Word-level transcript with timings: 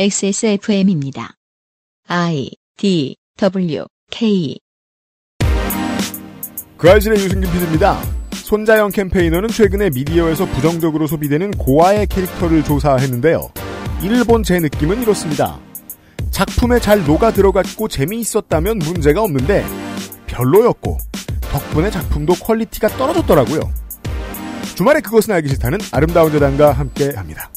XSFM입니다. 0.00 1.34
I 2.06 2.50
D 2.76 3.16
W 3.36 3.84
K 4.12 4.56
그 6.76 6.88
알실의 6.88 7.18
유승균 7.18 7.50
PD입니다. 7.50 8.00
손자영 8.30 8.90
캠페이너는 8.90 9.48
최근에 9.48 9.90
미디어에서 9.90 10.46
부정적으로 10.46 11.08
소비되는 11.08 11.50
고아의 11.50 12.06
캐릭터를 12.06 12.62
조사했는데요. 12.62 13.50
이를 14.04 14.22
본 14.22 14.44
제 14.44 14.60
느낌은 14.60 15.02
이렇습니다. 15.02 15.58
작품에 16.30 16.78
잘 16.78 17.04
녹아 17.04 17.32
들어갔고 17.32 17.88
재미있었다면 17.88 18.78
문제가 18.78 19.22
없는데 19.22 19.64
별로였고 20.28 20.96
덕분에 21.50 21.90
작품도 21.90 22.34
퀄리티가 22.34 22.86
떨어졌더라고요. 22.90 23.62
주말에 24.76 25.00
그것은 25.00 25.34
알기 25.34 25.48
싫다는 25.48 25.80
아름다운 25.90 26.30
재단과 26.30 26.70
함께 26.70 27.10
합니다. 27.16 27.50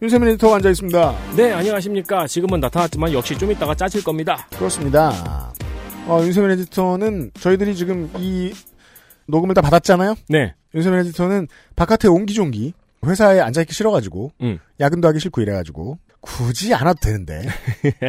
윤세민 0.00 0.28
에디터가 0.28 0.56
앉아 0.56 0.70
있습니다. 0.70 1.14
네, 1.36 1.52
안녕하십니까. 1.52 2.28
지금은 2.28 2.60
나타났지만 2.60 3.12
역시 3.12 3.36
좀 3.36 3.50
이따가 3.50 3.74
짜질 3.74 4.04
겁니다. 4.04 4.46
그렇습니다. 4.56 5.52
어, 6.06 6.20
윤세민 6.22 6.52
에디터는 6.52 7.32
저희들이 7.34 7.74
지금 7.74 8.08
이 8.16 8.52
녹음을 9.26 9.56
다 9.56 9.60
받았잖아요? 9.60 10.14
네. 10.28 10.54
윤세민 10.72 11.00
에디터는 11.00 11.48
바깥에 11.74 12.06
옹기종기 12.06 12.74
회사에 13.06 13.40
앉아있기 13.40 13.74
싫어가지고 13.74 14.30
음. 14.42 14.58
야근도 14.78 15.08
하기 15.08 15.18
싫고 15.18 15.40
이래가지고 15.40 15.98
굳이 16.20 16.74
안 16.74 16.86
와도 16.86 17.00
되는데 17.00 17.42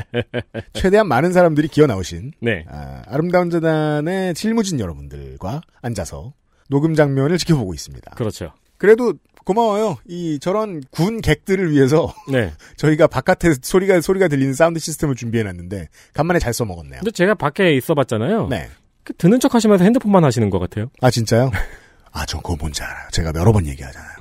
최대한 0.74 1.08
많은 1.08 1.34
사람들이 1.34 1.68
기어 1.70 1.88
나오신 1.88 2.34
네. 2.40 2.66
아, 2.70 3.02
아름다운 3.08 3.50
재단의 3.50 4.36
실무진 4.36 4.80
여러분들과 4.80 5.62
앉아서 5.82 6.34
녹음 6.70 6.94
장면을 6.94 7.40
지켜보고 7.40 7.74
있습니다. 7.74 8.12
그렇죠. 8.16 8.54
그래도 8.78 9.14
고마워요. 9.54 9.98
이 10.08 10.38
저런 10.40 10.84
군 10.92 11.22
객들을 11.22 11.72
위해서 11.72 12.14
네. 12.32 12.54
저희가 12.78 13.08
바깥에 13.08 13.56
소리가 13.62 14.00
소리가 14.02 14.28
들리는 14.28 14.54
사운드 14.54 14.80
시스템을 14.80 15.16
준비해 15.16 15.44
놨는데 15.44 15.88
간만에 16.14 16.38
잘 16.40 16.54
써먹었네요. 16.54 17.00
근데 17.00 17.12
제가 17.12 17.34
밖에 17.34 17.74
있어 17.76 17.96
봤잖아요. 17.96 18.48
네. 18.48 18.70
그 19.04 19.14
드는 19.14 19.40
척 19.40 19.56
하시면서 19.56 19.84
핸드폰만 19.84 20.24
하시는 20.24 20.50
것 20.52 20.60
같아요. 20.60 20.92
아 21.02 21.10
진짜요? 21.10 21.50
아저 22.12 22.38
그거 22.38 22.56
뭔지 22.60 22.84
알아요. 22.84 23.08
제가 23.12 23.32
여러 23.36 23.52
번 23.52 23.66
얘기하잖아요. 23.66 24.14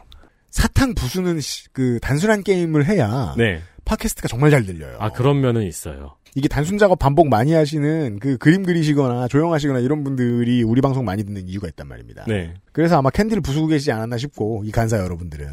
사탕 0.51 0.95
부수는 0.95 1.41
시- 1.41 1.69
그 1.73 1.99
단순한 2.01 2.43
게임을 2.43 2.87
해야 2.87 3.35
네. 3.37 3.61
팟캐스트가 3.85 4.29
정말 4.29 4.51
잘 4.51 4.65
들려요. 4.67 4.97
아, 4.99 5.11
그런 5.11 5.41
면은 5.41 5.63
있어요. 5.63 6.17
이게 6.35 6.49
단순 6.49 6.79
작업 6.79 6.99
반복 6.99 7.29
많이 7.29 7.53
하시는 7.53 8.19
그 8.21 8.37
그림 8.39 8.65
그리시거나 8.65 9.29
조용하시거나 9.29 9.81
이런 9.81 10.05
분들이 10.05 10.63
우리 10.63 10.81
방송 10.81 11.05
많이 11.05 11.25
듣는 11.25 11.49
이유가 11.49 11.69
있단 11.69 11.87
말입니다. 11.89 12.25
네. 12.27 12.55
그래서 12.73 12.99
아마 12.99 13.11
캔디를 13.11 13.43
부수고 13.43 13.67
계시지 13.69 13.93
않았나 13.93 14.19
싶고 14.19 14.63
이 14.65 14.71
간사 14.71 14.99
여러분들은 14.99 15.49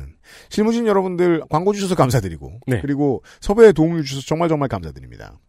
실무진 0.50 0.88
여러분들 0.88 1.44
광고 1.50 1.74
주셔서 1.74 1.96
감사드리고 1.96 2.60
네. 2.68 2.82
그리고 2.82 3.24
섭외에 3.42 3.72
도움을 3.72 4.04
주셔서 4.04 4.26
정말 4.26 4.50
정말 4.50 4.70
감사드립니다. 4.70 5.40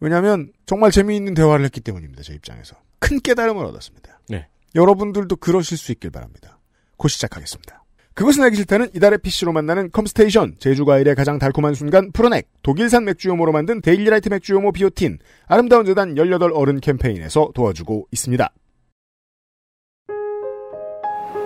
왜냐하면 0.00 0.52
정말 0.66 0.90
재미있는 0.90 1.34
대화를 1.34 1.64
했기 1.64 1.80
때문입니다. 1.80 2.22
제 2.22 2.34
입장에서 2.34 2.76
큰 2.98 3.20
깨달음을 3.20 3.64
얻었습니다. 3.64 4.20
네. 4.28 4.46
여러분들도 4.74 5.36
그러실 5.36 5.78
수 5.78 5.92
있길 5.92 6.10
바랍니다. 6.10 6.58
곧 6.96 7.08
시작하겠습니다. 7.08 7.85
그것은 8.16 8.44
알기 8.44 8.56
싫다는 8.56 8.88
이달의 8.94 9.18
PC로 9.18 9.52
만나는 9.52 9.90
컴스테이션, 9.92 10.56
제주과일의 10.58 11.14
가장 11.14 11.38
달콤한 11.38 11.74
순간 11.74 12.12
푸르넥, 12.12 12.48
독일산 12.62 13.04
맥주효모로 13.04 13.52
만든 13.52 13.82
데일리라이트 13.82 14.30
맥주효모 14.30 14.72
비오틴, 14.72 15.18
아름다운 15.46 15.84
재단 15.84 16.16
18 16.16 16.50
어른 16.54 16.80
캠페인에서 16.80 17.50
도와주고 17.54 18.08
있습니다. 18.10 18.48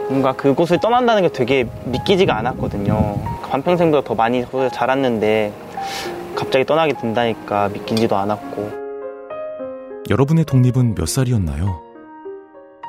뭔가 0.08 0.32
그곳을 0.32 0.78
떠난다는 0.78 1.22
게 1.22 1.32
되게 1.32 1.68
믿기지가 1.86 2.36
않았거든요. 2.38 3.20
반평생보다 3.50 4.06
더 4.06 4.14
많이 4.14 4.44
자랐는데 4.72 5.52
갑자기 6.36 6.64
떠나게 6.64 6.92
된다니까 6.92 7.68
믿기지도 7.70 8.14
않았고 8.16 8.70
여러분의 10.08 10.44
독립은 10.44 10.94
몇 10.94 11.08
살이었나요? 11.08 11.82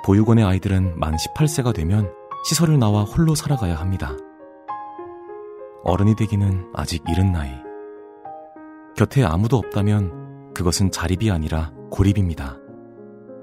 보육원의 0.05 0.45
아이들은 0.45 0.99
만 0.99 1.15
18세가 1.15 1.73
되면 1.73 2.20
시설을 2.43 2.79
나와 2.79 3.03
홀로 3.03 3.35
살아가야 3.35 3.75
합니다. 3.75 4.15
어른이 5.83 6.15
되기는 6.15 6.71
아직 6.73 7.03
이른 7.09 7.31
나이. 7.31 7.51
곁에 8.95 9.23
아무도 9.23 9.57
없다면 9.57 10.53
그것은 10.53 10.91
자립이 10.91 11.31
아니라 11.31 11.71
고립입니다. 11.91 12.57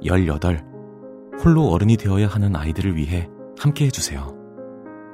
18. 0.04 0.64
홀로 1.42 1.68
어른이 1.68 1.96
되어야 1.96 2.26
하는 2.26 2.54
아이들을 2.56 2.96
위해 2.96 3.28
함께 3.58 3.86
해주세요. 3.86 4.36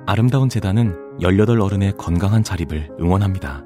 아름다운 0.07 0.49
재단은 0.49 1.19
18 1.21 1.61
어른의 1.61 1.95
건강한 1.97 2.43
자립을 2.43 2.91
응원합니다. 3.01 3.65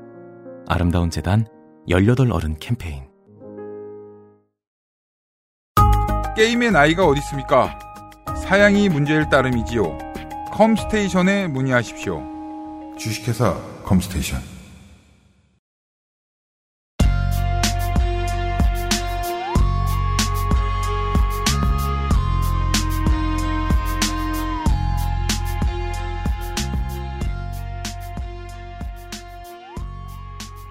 아름다운 0.69 1.11
재단 1.11 1.47
18 1.89 2.31
어른 2.31 2.57
캠페인. 2.59 3.09
게임의 6.37 6.71
나이가 6.71 7.07
어디 7.07 7.19
있습니까? 7.19 7.77
사양이 8.37 8.89
문제일 8.89 9.29
따름이지요. 9.29 10.08
컴스테이션에 10.59 11.47
문의하십시오. 11.47 12.21
주식회사 12.99 13.55
컴스테이션 13.85 14.41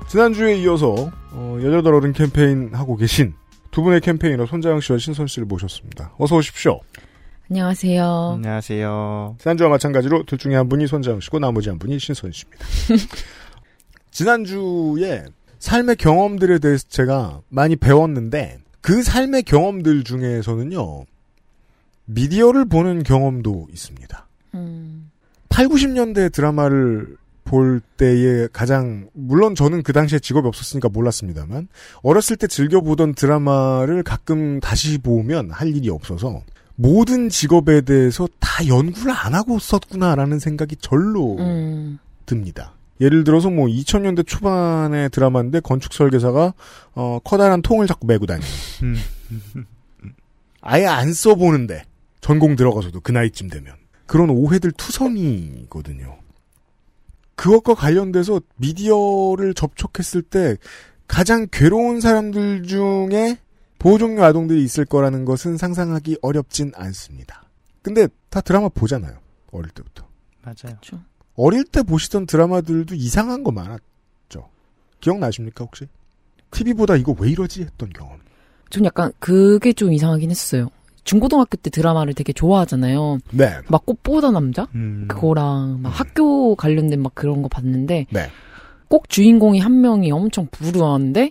지난주에 0.09 0.57
이어서 0.57 1.09
어, 1.31 1.57
18 1.61 1.93
어른 1.93 2.11
캠페인 2.11 2.73
하고 2.73 2.97
계신 2.97 3.35
두 3.71 3.81
분의 3.83 4.01
캠페이너 4.01 4.45
손자영 4.45 4.81
씨와 4.81 4.97
신선 4.97 5.27
씨를 5.27 5.45
모셨습니다. 5.45 6.13
어서 6.17 6.35
오십시오. 6.35 6.81
안녕하세요. 7.49 8.33
안녕하세요. 8.35 9.37
지난주와 9.39 9.69
마찬가지로 9.69 10.23
둘 10.23 10.37
중에 10.37 10.55
한 10.55 10.67
분이 10.67 10.87
손자영 10.87 11.21
씨고 11.21 11.39
나머지 11.39 11.69
한 11.69 11.79
분이 11.79 11.97
신선 11.97 12.31
씨입니다. 12.31 12.65
지난주에 14.11 15.25
삶의 15.59 15.95
경험들에 15.95 16.59
대해서 16.59 16.85
제가 16.89 17.41
많이 17.47 17.77
배웠는데 17.77 18.59
그 18.81 19.01
삶의 19.01 19.43
경험들 19.43 20.03
중에서는요. 20.03 21.05
미디어를 22.05 22.65
보는 22.65 23.03
경험도 23.03 23.67
있습니다. 23.71 24.27
음, 24.55 25.11
8, 25.47 25.67
90년대 25.67 26.33
드라마를 26.33 27.15
볼 27.45 27.79
때에 27.95 28.47
가장 28.51 29.09
물론 29.13 29.55
저는 29.55 29.83
그 29.83 29.93
당시에 29.93 30.19
직업이 30.19 30.47
없었으니까 30.49 30.89
몰랐습니다만 30.89 31.69
어렸을 32.03 32.35
때 32.35 32.47
즐겨 32.47 32.81
보던 32.81 33.15
드라마를 33.15 34.03
가끔 34.03 34.59
다시 34.59 34.97
보면 34.97 35.51
할 35.51 35.73
일이 35.73 35.89
없어서 35.89 36.41
모든 36.77 37.29
직업에 37.29 37.81
대해서 37.81 38.27
다 38.39 38.65
연구를 38.67 39.11
안 39.11 39.33
하고 39.33 39.57
썼구나라는 39.59 40.37
생각이 40.39 40.75
절로 40.77 41.35
음, 41.39 41.97
듭니다. 42.25 42.73
예를 43.01 43.23
들어서 43.23 43.49
뭐 43.49 43.65
2000년대 43.67 44.25
초반의 44.25 45.09
드라마인데 45.09 45.59
건축 45.59 45.93
설계사가 45.93 46.53
어 46.93 47.19
커다란 47.23 47.61
통을 47.61 47.87
자꾸 47.87 48.07
메고 48.07 48.25
다니는 48.25 48.47
아예 50.61 50.85
안 50.85 51.13
써보는데 51.13 51.83
전공 52.21 52.55
들어가서도 52.55 53.01
그 53.01 53.11
나이쯤 53.11 53.49
되면 53.49 53.73
그런 54.05 54.29
오해들 54.29 54.71
투성이거든요. 54.71 56.17
그것과 57.35 57.75
관련돼서 57.75 58.41
미디어를 58.55 59.53
접촉했을 59.53 60.21
때 60.21 60.57
가장 61.07 61.47
괴로운 61.51 62.01
사람들 62.01 62.63
중에 62.63 63.37
보호종료 63.79 64.23
아동들이 64.23 64.63
있을 64.63 64.85
거라는 64.85 65.25
것은 65.25 65.57
상상하기 65.57 66.17
어렵진 66.21 66.71
않습니다. 66.75 67.43
근데 67.81 68.07
다 68.29 68.41
드라마 68.41 68.69
보잖아요. 68.69 69.17
어릴 69.51 69.69
때부터. 69.71 70.07
맞아요. 70.41 70.77
그렇죠. 70.81 70.99
어릴 71.35 71.63
때 71.63 71.83
보시던 71.83 72.25
드라마들도 72.25 72.95
이상한 72.95 73.43
거 73.43 73.51
많았죠. 73.51 74.49
기억나십니까 74.99 75.63
혹시? 75.63 75.87
TV보다 76.51 76.95
이거 76.95 77.15
왜 77.19 77.29
이러지 77.29 77.61
했던 77.61 77.89
경험. 77.89 78.19
전 78.69 78.85
약간 78.85 79.11
그게 79.19 79.73
좀 79.73 79.93
이상하긴 79.93 80.29
했어요. 80.31 80.69
중고등학교 81.03 81.55
때 81.55 81.69
드라마를 81.69 82.13
되게 82.13 82.33
좋아하잖아요. 82.33 83.19
네. 83.31 83.59
막 83.69 83.85
꽃보다 83.85 84.31
남자? 84.31 84.67
음. 84.75 85.05
그거랑 85.07 85.81
막 85.81 85.89
학교 85.89 86.55
관련된 86.55 87.01
막 87.01 87.15
그런 87.15 87.41
거 87.41 87.47
봤는데 87.47 88.07
네. 88.09 88.29
꼭 88.89 89.07
주인공이 89.09 89.59
한 89.59 89.79
명이 89.79 90.11
엄청 90.11 90.47
꼭 90.47 91.21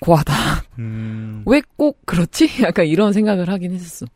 고하다. 0.00 0.34
음. 0.78 1.42
왜꼭 1.46 2.04
그렇지? 2.06 2.50
약간 2.62 2.86
이런 2.86 3.12
생각을 3.12 3.48
하긴 3.48 3.72
했었어. 3.72 4.06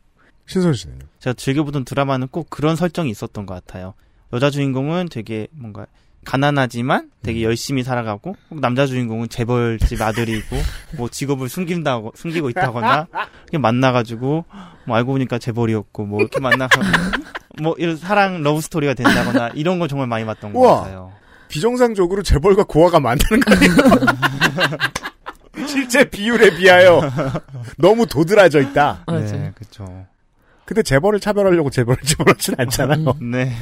신선 0.45 0.73
씨는요? 0.73 0.99
제가 1.19 1.33
즐겨보던 1.33 1.85
드라마는 1.85 2.27
꼭 2.27 2.49
그런 2.49 2.75
설정이 2.75 3.09
있었던 3.09 3.45
것 3.45 3.53
같아요. 3.53 3.93
여자 4.33 4.49
주인공은 4.49 5.07
되게 5.09 5.47
뭔가 5.51 5.85
가난하지만 6.23 7.09
되게 7.23 7.41
열심히 7.41 7.83
살아가고 7.83 8.35
남자 8.49 8.85
주인공은 8.85 9.29
재벌집 9.29 9.99
아들이고 10.01 10.55
뭐 10.97 11.09
직업을 11.09 11.49
숨긴다고 11.49 12.11
숨기고 12.15 12.49
있다거나 12.51 13.07
이렇게 13.43 13.57
만나가지고 13.57 14.45
뭐 14.85 14.95
알고 14.97 15.13
보니까 15.13 15.39
재벌이었고 15.39 16.05
뭐 16.05 16.19
이렇게 16.19 16.39
만나서 16.39 16.79
뭐 17.61 17.75
이런 17.79 17.97
사랑 17.97 18.43
러브 18.43 18.61
스토리가 18.61 18.93
된다거나 18.93 19.49
이런 19.55 19.79
걸 19.79 19.87
정말 19.87 20.07
많이 20.07 20.23
봤던 20.25 20.53
것 20.53 20.59
우와. 20.59 20.81
같아요. 20.81 21.11
비정상적으로 21.47 22.21
재벌과 22.23 22.63
고아가 22.65 22.99
많다는 22.99 23.41
거 23.41 23.55
아니에요? 23.55 23.73
실제 25.67 26.03
비율에 26.09 26.55
비하여 26.57 27.01
너무 27.77 28.05
도드라져 28.05 28.61
있다. 28.61 29.03
네, 29.11 29.51
그렇죠. 29.55 30.05
근데 30.65 30.83
재벌을 30.83 31.19
차별하려고 31.19 31.69
재벌을 31.69 32.01
집어넣진 32.03 32.55
않잖아요. 32.57 33.17
네. 33.21 33.53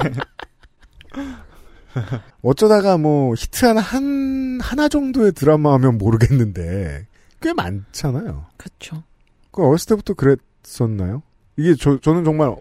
어쩌다가 2.42 2.96
뭐 2.98 3.34
히트하는 3.36 3.82
한 3.82 4.60
하나 4.62 4.88
정도의 4.88 5.32
드라마 5.32 5.72
하면 5.74 5.98
모르겠는데 5.98 7.06
꽤 7.40 7.52
많잖아요. 7.52 8.46
그렇죠. 8.56 9.02
그 9.50 9.66
어렸을 9.66 9.88
때부터 9.88 10.14
그랬었나요? 10.14 11.22
이게 11.56 11.74
저 11.74 11.98
저는 11.98 12.24
정말 12.24 12.54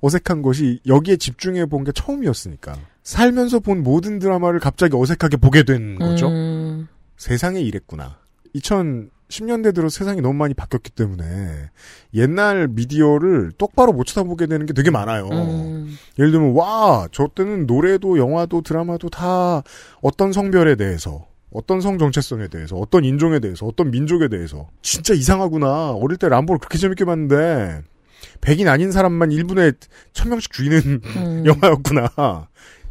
어색한 0.00 0.42
것이 0.42 0.80
여기에 0.86 1.16
집중해 1.16 1.66
본 1.66 1.84
게 1.84 1.90
처음이었으니까 1.92 2.76
살면서 3.02 3.58
본 3.60 3.82
모든 3.82 4.18
드라마를 4.18 4.60
갑자기 4.60 4.94
어색하게 4.96 5.38
보게 5.38 5.62
된 5.64 5.98
거죠. 5.98 6.28
음, 6.28 6.86
세상에 7.16 7.60
이랬구나. 7.60 8.18
2010년대 8.58 9.74
들어 9.74 9.88
세상이 9.88 10.20
너무 10.20 10.34
많이 10.34 10.54
바뀌었기 10.54 10.90
때문에 10.90 11.70
옛날 12.14 12.68
미디어를 12.68 13.52
똑바로 13.58 13.92
못 13.92 14.04
쳐다보게 14.04 14.46
되는 14.46 14.66
게 14.66 14.72
되게 14.72 14.90
많아요. 14.90 15.28
음, 15.28 15.96
예를 16.18 16.30
들면 16.30 16.52
와, 16.54 17.08
저 17.12 17.28
때는 17.34 17.66
노래도 17.66 18.18
영화도 18.18 18.62
드라마도 18.62 19.08
다 19.08 19.62
어떤 20.00 20.32
성별에 20.32 20.76
대해서 20.76 21.26
어떤 21.52 21.80
성 21.80 21.98
정체성에 21.98 22.48
대해서 22.48 22.76
어떤 22.76 23.04
인종에 23.04 23.38
대해서 23.38 23.66
어떤 23.66 23.90
민족에 23.90 24.28
대해서 24.28 24.68
진짜 24.82 25.14
이상하구나. 25.14 25.92
어릴 25.92 26.18
때 26.18 26.28
람보를 26.28 26.58
그렇게 26.58 26.76
재밌게 26.78 27.04
봤는데 27.04 27.82
백인 28.40 28.68
아닌 28.68 28.92
사람만 28.92 29.30
1분에 29.30 29.74
천 30.12 30.28
명씩 30.28 30.52
죽이는 30.52 31.00
음. 31.04 31.44
영화였구나. 31.46 32.48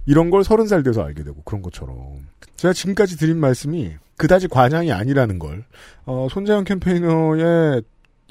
이런 0.08 0.30
걸 0.30 0.44
서른 0.44 0.68
살 0.68 0.84
돼서 0.84 1.04
알게 1.04 1.24
되고 1.24 1.42
그런 1.44 1.62
것처럼 1.62 2.28
제가 2.56 2.74
지금까지 2.74 3.18
드린 3.18 3.38
말씀이 3.38 3.96
그다지 4.18 4.48
과장이 4.48 4.92
아니라는 4.92 5.40
걸 5.40 5.66
어, 6.06 6.28
손재현 6.30 6.64
캠페이너의 6.64 7.82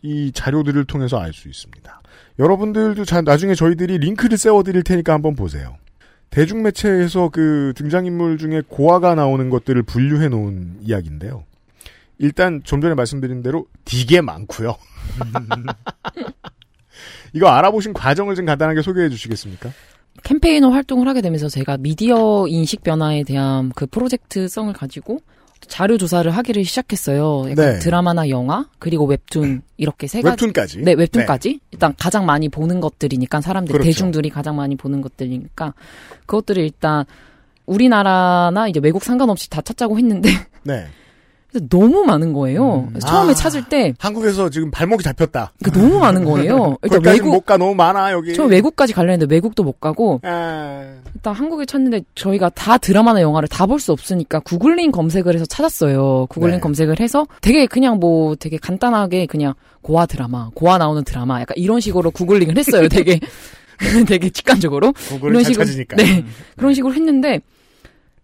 이 0.02 0.32
자료들을 0.32 0.84
통해서 0.84 1.19
알 1.19 1.32
수 1.32 1.48
있습니다. 1.48 2.00
여러분들도 2.38 3.04
자, 3.04 3.22
나중에 3.22 3.54
저희들이 3.54 3.98
링크를 3.98 4.36
세워드릴 4.36 4.82
테니까 4.82 5.12
한번 5.12 5.34
보세요. 5.34 5.76
대중매체에서 6.31 7.28
그 7.28 7.72
등장인물 7.76 8.38
중에 8.38 8.62
고아가 8.69 9.14
나오는 9.14 9.48
것들을 9.50 9.82
분류해 9.84 10.28
놓은 10.28 10.78
이야기인데요. 10.82 11.44
일단 12.19 12.62
좀 12.64 12.81
전에 12.81 12.94
말씀드린 12.94 13.42
대로 13.42 13.66
되게 13.84 14.20
많고요. 14.20 14.76
이거 17.32 17.48
알아보신 17.48 17.92
과정을 17.92 18.34
좀 18.34 18.46
간단하게 18.46 18.82
소개해 18.82 19.08
주시겠습니까? 19.08 19.70
캠페이너 20.22 20.70
활동을 20.70 21.08
하게 21.08 21.20
되면서 21.20 21.48
제가 21.48 21.76
미디어 21.78 22.46
인식 22.48 22.82
변화에 22.82 23.25
대한 23.25 23.70
그 23.75 23.86
프로젝트성을 23.86 24.72
가지고 24.72 25.19
자료 25.69 25.99
조사를 25.99 26.31
하기를 26.31 26.64
시작했어요. 26.64 27.50
약간 27.50 27.75
네. 27.75 27.78
드라마나 27.78 28.28
영화 28.28 28.66
그리고 28.78 29.05
웹툰 29.06 29.62
이렇게 29.76 30.06
세 30.06 30.22
가지 30.22 30.44
웹툰까지. 30.44 30.78
네, 30.82 30.93
웹툰까지. 30.93 31.61
일단 31.70 31.94
가장 31.99 32.26
많이 32.26 32.49
보는 32.49 32.81
것들이니까 32.81 33.40
사람들 33.40 33.72
그렇죠. 33.72 33.87
대중들이 33.87 34.31
가장 34.31 34.56
많이 34.56 34.76
보는 34.76 35.00
것들이니까 35.00 35.75
그것들을 36.26 36.62
일단 36.62 37.05
우리나라나 37.66 38.69
이제 38.69 38.81
외국 38.82 39.05
상관없이 39.05 39.49
다 39.50 39.61
찾자고 39.61 39.99
했는데 39.99 40.31
네. 40.62 40.87
너무 41.68 42.04
많은 42.04 42.32
거예요. 42.32 42.86
그래서 42.90 43.06
처음에 43.06 43.30
아. 43.32 43.34
찾을 43.34 43.68
때 43.68 43.94
한국에서 43.98 44.50
지금 44.50 44.70
발목이 44.70 45.02
잡혔다. 45.04 45.52
그 45.62 45.70
너무 45.70 45.98
많은 45.98 46.24
거예요. 46.24 46.76
일단 46.84 47.00
외국 47.04 47.30
못가 47.30 47.56
너무 47.56 47.74
많아 47.74 48.12
여기. 48.12 48.34
저 48.34 48.44
외국까지 48.44 48.92
가려는데 48.92 49.32
외국도 49.32 49.62
못 49.62 49.80
가고 49.80 50.20
아, 50.24 50.94
일단 51.14 51.34
한국에 51.34 51.64
찾는데 51.66 52.02
저희가 52.14 52.50
다 52.50 52.78
드라마나 52.78 53.20
영화를 53.20 53.48
다 53.48 53.66
볼 53.66 53.80
수 53.80 53.92
없으니까 53.92 54.40
구글링 54.40 54.90
검색을 54.92 55.34
해서 55.34 55.46
찾았어요. 55.46 56.26
구글링 56.28 56.56
네. 56.56 56.60
검색을 56.60 57.00
해서 57.00 57.26
되게 57.40 57.66
그냥 57.66 57.98
뭐 57.98 58.34
되게 58.36 58.56
간단하게 58.56 59.26
그냥 59.26 59.54
고아 59.82 60.06
드라마, 60.06 60.50
고아 60.54 60.78
나오는 60.78 61.02
드라마 61.04 61.40
약간 61.40 61.54
이런 61.56 61.80
식으로 61.80 62.10
구글링을 62.10 62.56
했어요. 62.58 62.88
되게 62.88 63.20
되게 64.06 64.30
직관적으로 64.30 64.92
이런 65.22 65.42
식으로 65.42 65.64
찾으니까. 65.64 65.96
네 65.96 66.24
그런 66.56 66.74
식으로 66.74 66.94
했는데 66.94 67.40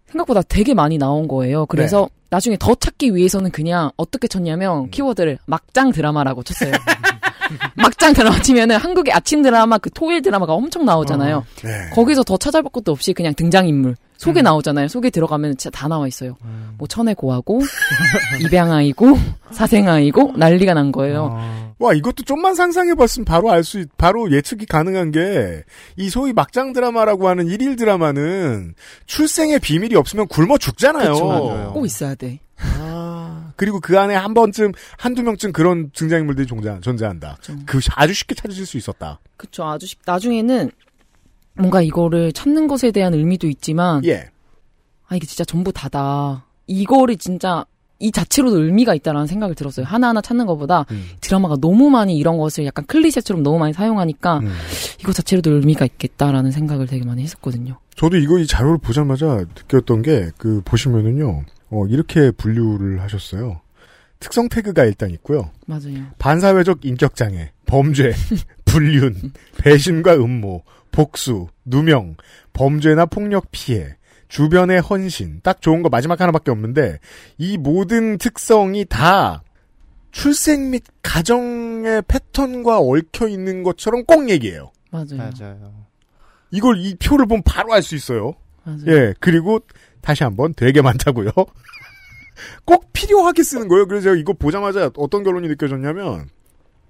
생각보다 0.07 0.41
되게 0.41 0.73
많이 0.73 0.97
나온 0.97 1.27
거예요. 1.27 1.65
그래서 1.65 2.09
네. 2.09 2.20
나중에 2.31 2.55
더 2.57 2.73
찾기 2.73 3.13
위해서는 3.13 3.51
그냥 3.51 3.91
어떻게 3.97 4.27
쳤냐면 4.27 4.85
음. 4.85 4.89
키워드를 4.89 5.37
막장 5.45 5.91
드라마라고 5.91 6.43
쳤어요. 6.43 6.71
막장 7.75 8.13
드라마 8.13 8.41
치면은 8.41 8.77
한국의 8.77 9.13
아침 9.13 9.41
드라마 9.41 9.77
그 9.77 9.89
토일 9.91 10.21
드라마가 10.21 10.53
엄청 10.53 10.85
나오잖아요. 10.85 11.45
네. 11.61 11.89
거기서 11.93 12.23
더 12.23 12.37
찾아볼 12.37 12.71
것도 12.71 12.93
없이 12.93 13.11
그냥 13.11 13.33
등장인물 13.35 13.97
속에 14.17 14.41
나오잖아요. 14.41 14.87
속에 14.87 15.09
들어가면 15.09 15.57
진짜 15.57 15.77
다 15.77 15.89
나와 15.89 16.07
있어요. 16.07 16.37
뭐 16.77 16.87
천의 16.87 17.15
고하고 17.15 17.59
입양아이고 18.45 19.17
사생아이고 19.51 20.33
난리가 20.37 20.73
난 20.73 20.93
거예요. 20.93 21.37
와 21.81 21.93
이것도 21.93 22.23
좀만 22.23 22.55
상상해봤으면 22.55 23.25
바로 23.25 23.51
알 23.51 23.63
수 23.63 23.85
바로 23.97 24.31
예측이 24.31 24.65
가능한 24.65 25.11
게 25.11 25.63
이 25.97 26.09
소위 26.09 26.33
막장 26.33 26.73
드라마라고 26.73 27.27
하는 27.27 27.47
일일 27.47 27.75
드라마는 27.75 28.75
출생의 29.05 29.59
비밀이 29.59 29.95
없으면 29.95 30.27
굶어 30.27 30.57
죽잖아요. 30.57 31.13
그쵸. 31.13 31.71
꼭 31.73 31.85
있어야 31.85 32.15
돼. 32.15 32.39
아, 32.79 33.51
그리고 33.55 33.79
그 33.79 33.99
안에 33.99 34.15
한 34.15 34.33
번쯤 34.33 34.71
한두 34.97 35.23
명쯤 35.23 35.51
그런 35.51 35.91
등장인물들이 35.91 36.47
존재, 36.47 36.77
존재한다. 36.81 37.37
그쵸. 37.39 37.55
그 37.65 37.79
아주 37.95 38.13
쉽게 38.13 38.35
찾으실 38.35 38.65
수 38.65 38.77
있었다. 38.77 39.19
그쵸. 39.37 39.63
아주 39.65 39.85
쉽, 39.85 39.99
나중에는 40.05 40.71
뭔가 41.55 41.81
이거를 41.81 42.31
찾는 42.33 42.67
것에 42.67 42.91
대한 42.91 43.13
의미도 43.13 43.47
있지만 43.47 44.03
예. 44.05 44.29
아 45.07 45.15
이게 45.15 45.25
진짜 45.25 45.43
전부 45.43 45.71
다다. 45.71 46.45
이거를 46.67 47.17
진짜 47.17 47.65
이 48.01 48.11
자체로도 48.11 48.63
의미가 48.63 48.95
있다라는 48.95 49.27
생각이 49.27 49.55
들었어요. 49.55 49.85
하나하나 49.85 50.21
찾는 50.21 50.45
것보다 50.47 50.85
음. 50.91 51.05
드라마가 51.21 51.55
너무 51.61 51.89
많이 51.89 52.17
이런 52.17 52.37
것을 52.37 52.65
약간 52.65 52.85
클리셰처럼 52.85 53.43
너무 53.43 53.59
많이 53.59 53.73
사용하니까 53.73 54.39
음. 54.39 54.51
이거 54.99 55.13
자체로도 55.13 55.51
의미가 55.53 55.85
있겠다라는 55.85 56.51
생각을 56.51 56.87
되게 56.87 57.05
많이 57.05 57.23
했었거든요. 57.23 57.77
저도 57.95 58.17
이거 58.17 58.39
이 58.39 58.47
자료를 58.47 58.79
보자마자 58.79 59.45
느꼈던 59.55 60.01
게 60.01 60.31
그 60.37 60.61
보시면은요. 60.65 61.43
어, 61.69 61.85
이렇게 61.87 62.31
분류를 62.31 63.01
하셨어요. 63.01 63.61
특성 64.19 64.49
태그가 64.49 64.85
일단 64.85 65.09
있고요. 65.11 65.51
맞아요. 65.67 66.05
반사회적 66.19 66.83
인격 66.85 67.15
장애, 67.15 67.51
범죄, 67.65 68.13
불륜, 68.65 69.31
배신과 69.57 70.15
음모, 70.15 70.63
복수, 70.91 71.47
누명, 71.65 72.15
범죄나 72.53 73.05
폭력 73.05 73.51
피해, 73.51 73.95
주변의 74.31 74.79
헌신, 74.79 75.41
딱 75.43 75.61
좋은 75.61 75.83
거 75.83 75.89
마지막 75.89 76.21
하나밖에 76.21 76.51
없는데, 76.51 76.99
이 77.37 77.57
모든 77.57 78.17
특성이 78.17 78.85
다 78.85 79.43
출생 80.11 80.71
및 80.71 80.83
가정의 81.03 82.01
패턴과 82.07 82.79
얽혀 82.79 83.27
있는 83.27 83.61
것처럼 83.63 84.05
꼭 84.05 84.29
얘기해요. 84.29 84.71
맞아요. 84.89 85.17
맞아요. 85.17 85.85
이걸 86.49 86.77
이 86.77 86.95
표를 86.95 87.25
보면 87.25 87.43
바로 87.45 87.73
알 87.73 87.81
수 87.81 87.93
있어요. 87.95 88.35
맞아요. 88.63 88.83
예, 88.87 89.13
그리고 89.19 89.59
다시 89.99 90.23
한번 90.23 90.53
되게 90.55 90.81
많다고요. 90.81 91.31
꼭 92.63 92.93
필요하게 92.93 93.43
쓰는 93.43 93.67
거예요. 93.67 93.85
그래서 93.85 94.03
제가 94.05 94.15
이거 94.15 94.31
보자마자 94.31 94.89
어떤 94.95 95.23
결론이 95.23 95.49
느껴졌냐면 95.49 96.29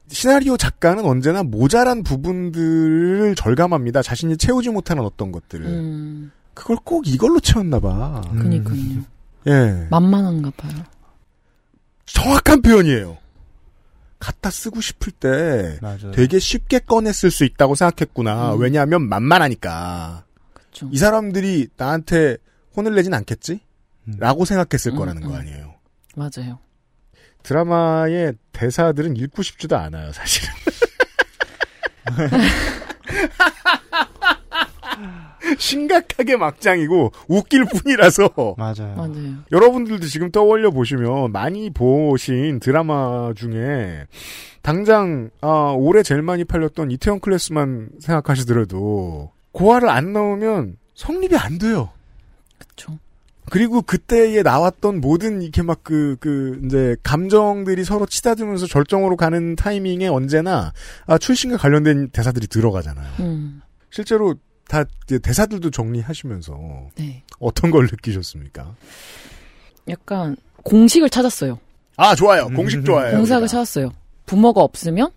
시나리오 0.08 0.58
작가는 0.58 1.04
언제나 1.06 1.42
모자란 1.42 2.04
부분들을 2.04 3.34
절감합니다. 3.36 4.04
자신이 4.04 4.38
채우지 4.38 4.70
못하는 4.70 5.04
어떤 5.04 5.32
것들을. 5.32 5.66
음, 5.66 6.32
그걸 6.54 6.78
꼭 6.84 7.08
이걸로 7.08 7.40
채웠나 7.40 7.80
봐. 7.80 8.22
그니까요. 8.32 9.04
예. 9.48 9.88
만만한가 9.90 10.52
봐요. 10.58 10.84
정확한 12.06 12.62
표현이에요. 12.62 13.18
갖다 14.20 14.52
쓰고 14.52 14.82
싶을 14.82 15.12
때 15.12 15.80
맞아요. 15.82 16.12
되게 16.12 16.38
쉽게 16.38 16.80
꺼내 16.80 17.12
쓸 17.12 17.32
수 17.32 17.44
있다고 17.44 17.74
생각했구나. 17.76 18.54
음. 18.54 18.62
왜냐하면 18.62 19.08
만만하니까. 19.10 20.26
그쵸. 20.54 20.88
이 20.92 20.98
사람들이 20.98 21.70
나한테 21.76 22.38
혼을 22.76 22.94
내진 22.96 23.14
않겠지? 23.14 23.60
음. 24.08 24.16
라고 24.20 24.46
생각했을 24.46 24.94
음, 24.94 24.98
거라는 24.98 25.24
음. 25.24 25.30
거 25.30 25.36
아니에요. 25.36 25.74
맞아요. 26.16 26.60
드라마의 27.44 28.34
대사들은 28.52 29.16
읽고 29.18 29.42
싶지도 29.42 29.76
않아요, 29.78 30.12
사실은. 30.14 30.50
심각하게 35.62 36.38
막장이고 36.38 37.12
웃길 37.28 37.66
뿐이라서 37.66 38.56
맞아요. 38.58 38.96
맞아요. 38.96 39.36
여러분들도 39.52 40.08
지금 40.08 40.32
떠올려 40.32 40.72
보시면 40.72 41.32
많이 41.32 41.70
보신 41.70 42.60
드라마 42.60 43.34
중에 43.36 44.08
당장 44.62 45.30
아, 45.42 45.74
올해 45.78 46.04
제일 46.04 46.22
많이 46.22 46.44
팔렸던 46.44 46.92
이태원 46.92 47.20
클래스만 47.20 47.90
생각하시더라도 48.00 49.32
고아를 49.52 49.90
안 49.90 50.14
넣으면 50.14 50.78
성립이 50.96 51.36
안 51.36 51.58
돼요. 51.58 51.90
그쵸. 52.58 52.98
그리고 53.50 53.82
그때에 53.82 54.44
나왔던 54.44 55.02
모든 55.02 55.42
이렇게 55.42 55.62
막 55.62 55.80
그, 55.84 56.16
그, 56.20 56.62
이제, 56.64 56.96
감정들이 57.04 57.84
서로 57.84 58.06
치닫으면서 58.06 58.66
절정으로 58.68 59.18
가는 59.18 59.56
타이밍에 59.56 60.08
언제나, 60.08 60.72
아, 61.06 61.18
출신과 61.18 61.58
관련된 61.58 62.12
대사들이 62.12 62.48
들어가잖아요. 62.48 63.08
음. 63.20 63.62
실제로 63.90 64.36
다 64.72 64.86
이제 65.04 65.20
대사들도 65.20 65.70
정리하시면서 65.70 66.58
네. 66.96 67.24
어떤 67.42 67.72
걸 67.72 67.88
느끼셨습니까? 67.92 68.74
약간 69.90 70.38
공식을 70.64 71.10
찾았어요. 71.10 71.60
아, 71.98 72.16
좋아요. 72.16 72.48
공식 72.48 72.86
좋아요. 72.86 73.12
공식을 73.18 73.40
우리가. 73.40 73.48
찾았어요. 73.48 73.92
부모가 74.26 74.62
없으면 74.62 75.10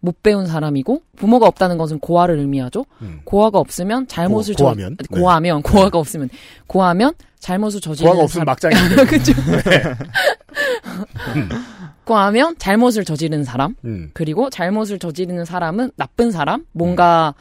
못 0.00 0.22
배운 0.24 0.46
사람이고 0.46 1.02
부모가 1.16 1.46
없다는 1.46 1.78
것은 1.78 2.00
고아를 2.00 2.38
의미하죠. 2.40 2.84
음. 3.02 3.20
고아가 3.22 3.60
없으면 3.60 4.08
잘못을 4.08 4.54
고- 4.56 4.64
고아면? 4.64 4.96
저 4.98 5.14
네. 5.14 5.20
고아면 5.20 5.62
고아가 5.62 5.98
없으면 5.98 6.28
고아면 6.66 7.14
잘못을 7.38 7.80
저지르는 7.80 8.10
고아가 8.12 8.24
없으면 8.24 8.44
막장인데. 8.44 9.04
그죠. 9.06 9.32
네. 9.70 9.82
고아면 12.04 12.56
잘못을 12.58 13.04
저지르는 13.04 13.44
사람 13.44 13.76
음. 13.84 14.10
그리고 14.14 14.50
잘못을 14.50 14.98
저지르는 14.98 15.44
사람은 15.44 15.92
나쁜 15.96 16.32
사람 16.32 16.64
뭔가 16.72 17.34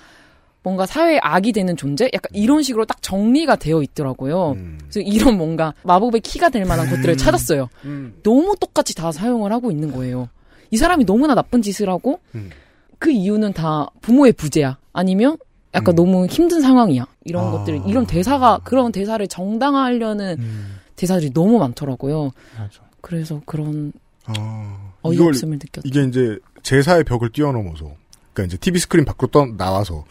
뭔가 0.65 0.87
사회에 0.87 1.19
악이 1.21 1.51
되는 1.51 1.77
존재 1.77 2.09
약간 2.11 2.31
이런 2.33 2.63
식으로 2.63 2.85
딱 2.85 2.99
정리가 3.03 3.57
되어 3.57 3.83
있더라고요. 3.83 4.53
음. 4.53 4.79
그래서 4.81 4.99
이런 4.99 5.37
뭔가 5.37 5.75
마법의 5.83 6.21
키가 6.21 6.49
될 6.49 6.65
만한 6.65 6.89
것들을 6.89 7.17
찾았어요. 7.17 7.69
음. 7.85 8.15
너무 8.23 8.55
똑같이 8.59 8.95
다 8.95 9.11
사용을 9.11 9.53
하고 9.53 9.69
있는 9.69 9.91
거예요. 9.91 10.27
이 10.71 10.77
사람이 10.77 11.05
너무나 11.05 11.35
나쁜 11.35 11.61
짓을 11.61 11.87
하고 11.87 12.19
음. 12.33 12.49
그 12.97 13.11
이유는 13.11 13.53
다 13.53 13.91
부모의 14.01 14.33
부재야. 14.33 14.79
아니면 14.91 15.37
약간 15.75 15.93
음. 15.93 15.97
너무 15.97 16.25
힘든 16.25 16.61
상황이야. 16.61 17.05
이런 17.25 17.45
아. 17.45 17.51
것들, 17.51 17.83
이런 17.85 18.07
대사가 18.07 18.59
그런 18.63 18.91
대사를 18.91 19.25
정당화하려는 19.27 20.37
음, 20.39 20.77
대사들이 20.95 21.31
너무 21.31 21.59
많더라고요. 21.59 22.31
맞아. 22.57 22.81
그래서 23.01 23.39
그런 23.45 23.93
아, 24.25 24.93
어이없음을 25.03 25.59
느꼈죠. 25.59 25.81
이게 25.83 26.03
이제 26.05 26.39
제사의 26.63 27.03
벽을 27.03 27.29
뛰어넘어서, 27.31 27.91
그러니까 28.33 28.45
이제 28.45 28.57
TV 28.57 28.79
스크린 28.79 29.05
밖으로 29.05 29.29
떠 29.29 29.45
나와서 29.45 30.05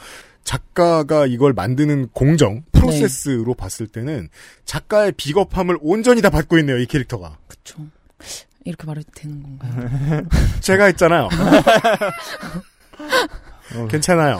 작가가 0.44 1.26
이걸 1.26 1.52
만드는 1.54 2.08
공정 2.12 2.62
프로세스로 2.72 3.54
봤을 3.54 3.86
때는 3.86 4.28
작가의 4.64 5.12
비겁함을 5.12 5.78
온전히 5.80 6.22
다 6.22 6.30
받고 6.30 6.58
있네요 6.58 6.78
이 6.78 6.86
캐릭터가. 6.86 7.38
그쵸. 7.48 7.78
이렇게 8.64 8.86
말해도 8.86 9.10
되는 9.14 9.42
건가요? 9.42 10.22
제가 10.60 10.84
했잖아요. 10.86 11.28
어. 13.76 13.88
괜찮아요. 13.88 14.38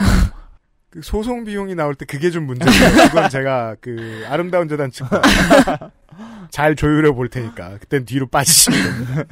그 0.89 1.01
소송 1.03 1.43
비용이 1.43 1.75
나올 1.75 1.93
때 1.95 2.05
그게 2.05 2.31
좀 2.31 2.45
문제예요. 2.45 3.09
그건 3.09 3.29
제가 3.29 3.75
그 3.81 4.23
아름다운 4.27 4.67
재단 4.69 4.91
측과 4.91 5.21
잘 6.49 6.75
조율해 6.75 7.11
볼 7.11 7.29
테니까 7.29 7.77
그땐 7.79 8.05
뒤로 8.05 8.27
빠지시면 8.27 8.79
됩니다. 9.05 9.23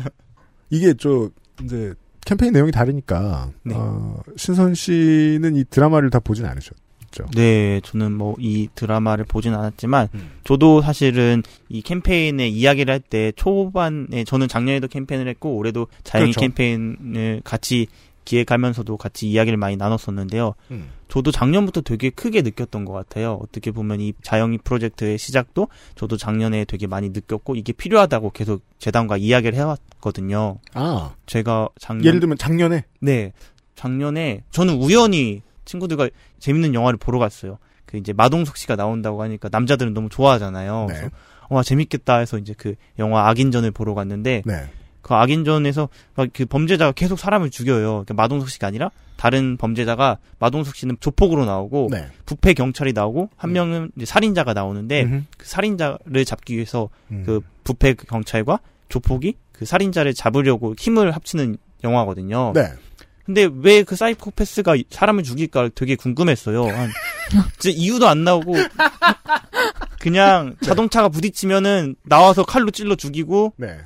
이게 0.69 0.93
저 0.99 1.29
이제 1.63 1.93
캠페인 2.25 2.53
내용이 2.53 2.71
다르니까 2.71 3.51
네. 3.63 3.75
어, 3.75 4.17
신선 4.37 4.73
씨는 4.75 5.55
이 5.55 5.63
드라마를 5.69 6.09
다 6.09 6.19
보진 6.19 6.45
않으셨죠. 6.45 7.25
네, 7.35 7.79
저는 7.83 8.11
뭐 8.13 8.35
이 8.39 8.67
드라마를 8.73 9.25
보진 9.25 9.53
않았지만 9.53 10.09
음. 10.15 10.31
저도 10.43 10.81
사실은 10.81 11.43
이 11.69 11.81
캠페인의 11.81 12.51
이야기를 12.51 12.91
할 12.91 12.99
때 13.01 13.31
초반에 13.35 14.23
저는 14.25 14.47
작년에도 14.47 14.87
캠페인을 14.87 15.27
했고 15.27 15.55
올해도 15.55 15.87
자연인 16.03 16.31
그렇죠. 16.33 16.41
캠페인을 16.41 17.41
같이 17.43 17.87
기획하면서도 18.25 18.97
같이 18.97 19.29
이야기를 19.29 19.57
많이 19.57 19.77
나눴었는데요. 19.77 20.55
음. 20.71 20.89
저도 21.07 21.31
작년부터 21.31 21.81
되게 21.81 22.09
크게 22.09 22.41
느꼈던 22.41 22.85
것 22.85 22.93
같아요. 22.93 23.39
어떻게 23.41 23.71
보면 23.71 24.01
이 24.01 24.13
자영이 24.23 24.59
프로젝트의 24.59 25.17
시작도 25.17 25.67
저도 25.95 26.17
작년에 26.17 26.65
되게 26.65 26.87
많이 26.87 27.09
느꼈고 27.09 27.55
이게 27.55 27.71
필요하다고 27.71 28.31
계속 28.31 28.63
재단과 28.79 29.17
이야기를 29.17 29.55
해왔거든요. 29.55 30.57
아 30.73 31.13
제가 31.25 31.69
작년 31.79 32.05
예를 32.05 32.19
들면 32.19 32.37
작년에 32.37 32.85
네. 32.99 33.33
작년에 33.75 34.43
저는 34.51 34.75
우연히 34.75 35.41
친구들과 35.65 36.09
재밌는 36.39 36.73
영화를 36.73 36.97
보러 36.97 37.19
갔어요. 37.19 37.59
그 37.85 37.97
이제 37.97 38.11
마동석 38.11 38.57
씨가 38.57 38.75
나온다고 38.75 39.21
하니까 39.21 39.49
남자들은 39.51 39.93
너무 39.93 40.09
좋아하잖아요. 40.09 40.85
네. 40.89 40.93
그래서 40.95 41.09
와 41.49 41.61
재밌겠다 41.61 42.17
해서 42.17 42.37
이제 42.37 42.55
그 42.57 42.75
영화 42.97 43.29
악인전을 43.29 43.71
보러 43.71 43.93
갔는데 43.93 44.41
네. 44.45 44.69
그 45.03 45.13
악인전에서 45.13 45.89
막그 46.15 46.45
범죄자가 46.45 46.93
계속 46.93 47.19
사람을 47.19 47.51
죽여요. 47.51 47.89
그러니까 47.89 48.15
마동석 48.15 48.49
씨가 48.49 48.65
아니라 48.65 48.89
다른 49.17 49.57
범죄자가 49.57 50.17
마동석 50.39 50.75
씨는 50.75 50.97
조폭으로 50.99 51.45
나오고 51.45 51.89
네. 51.91 52.07
부패 52.25 52.53
경찰이 52.53 52.93
나오고 52.93 53.29
한 53.35 53.51
명은 53.53 53.91
이제 53.95 54.05
살인자가 54.05 54.53
나오는데 54.53 55.03
음흠. 55.03 55.23
그 55.37 55.47
살인자를 55.47 56.25
잡기 56.25 56.55
위해서 56.55 56.89
음. 57.11 57.23
그 57.25 57.41
부패 57.63 57.93
경찰과 57.93 58.59
조폭이 58.89 59.35
그 59.51 59.65
살인자를 59.65 60.13
잡으려고 60.15 60.73
힘을 60.79 61.11
합치는 61.11 61.57
영화거든요. 61.83 62.53
네. 62.55 62.71
근데 63.25 63.47
왜 63.61 63.83
그 63.83 63.95
사이코패스가 63.95 64.75
사람을 64.89 65.23
죽일까 65.23 65.69
되게 65.75 65.95
궁금했어요. 65.95 66.65
한, 66.65 66.89
진짜 67.59 67.77
이유도 67.77 68.07
안 68.07 68.23
나오고 68.23 68.53
그냥 69.99 70.55
자동차가 70.61 71.07
부딪히면은 71.09 71.95
나와서 72.03 72.43
칼로 72.43 72.71
찔러 72.71 72.95
죽이고 72.95 73.53
네. 73.57 73.77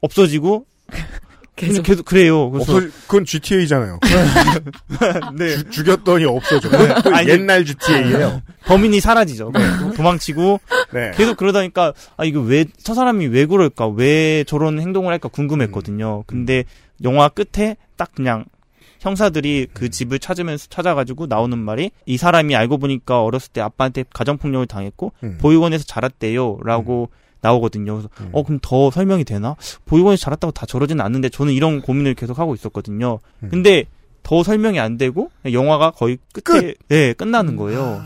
없어지고 0.00 0.66
계속 1.56 1.82
계속 1.82 2.04
그래요. 2.04 2.50
그래서 2.50 2.76
없어 2.76 2.88
그건 3.08 3.24
GTA잖아요. 3.24 3.98
네 5.36 5.56
죽였더니 5.70 6.24
없어져. 6.24 6.68
그건 6.70 7.02
또 7.02 7.14
아니, 7.14 7.28
옛날 7.30 7.64
GTA예요. 7.64 8.42
범인이 8.66 9.00
사라지죠. 9.00 9.52
도망치고 9.96 10.60
네. 10.92 11.10
계속 11.16 11.36
그러다니까 11.36 11.92
아 12.16 12.24
이거 12.24 12.40
왜 12.40 12.64
저 12.80 12.94
사람이 12.94 13.26
왜 13.26 13.44
그럴까 13.46 13.88
왜 13.88 14.44
저런 14.44 14.80
행동을 14.80 15.12
할까 15.12 15.28
궁금했거든요. 15.28 16.22
근데 16.28 16.62
영화 17.02 17.28
끝에 17.28 17.76
딱 17.96 18.14
그냥 18.14 18.44
형사들이 19.00 19.66
그 19.72 19.90
집을 19.90 20.18
찾으면서 20.20 20.66
찾아가지고 20.70 21.26
나오는 21.26 21.56
말이 21.58 21.90
이 22.06 22.16
사람이 22.16 22.54
알고 22.56 22.78
보니까 22.78 23.22
어렸을 23.22 23.52
때 23.52 23.60
아빠한테 23.60 24.04
가정폭력을 24.12 24.66
당했고 24.66 25.12
음. 25.24 25.38
보육원에서 25.40 25.84
자랐대요라고 25.84 27.10
나오거든요. 27.40 27.94
그래서 27.94 28.08
음. 28.20 28.28
어 28.32 28.42
그럼 28.42 28.58
더 28.62 28.90
설명이 28.90 29.24
되나? 29.24 29.56
보육원에서 29.86 30.20
자랐다고 30.20 30.52
다 30.52 30.66
저러지는 30.66 31.04
않는데 31.04 31.28
저는 31.28 31.52
이런 31.52 31.80
고민을 31.80 32.14
계속 32.14 32.38
하고 32.38 32.54
있었거든요. 32.54 33.18
음. 33.40 33.48
근데 33.50 33.84
더 34.22 34.42
설명이 34.42 34.78
안 34.78 34.98
되고 34.98 35.30
영화가 35.50 35.92
거의 35.92 36.18
끝에 36.32 36.74
네 36.88 37.12
끝나는 37.14 37.56
거예요. 37.56 38.02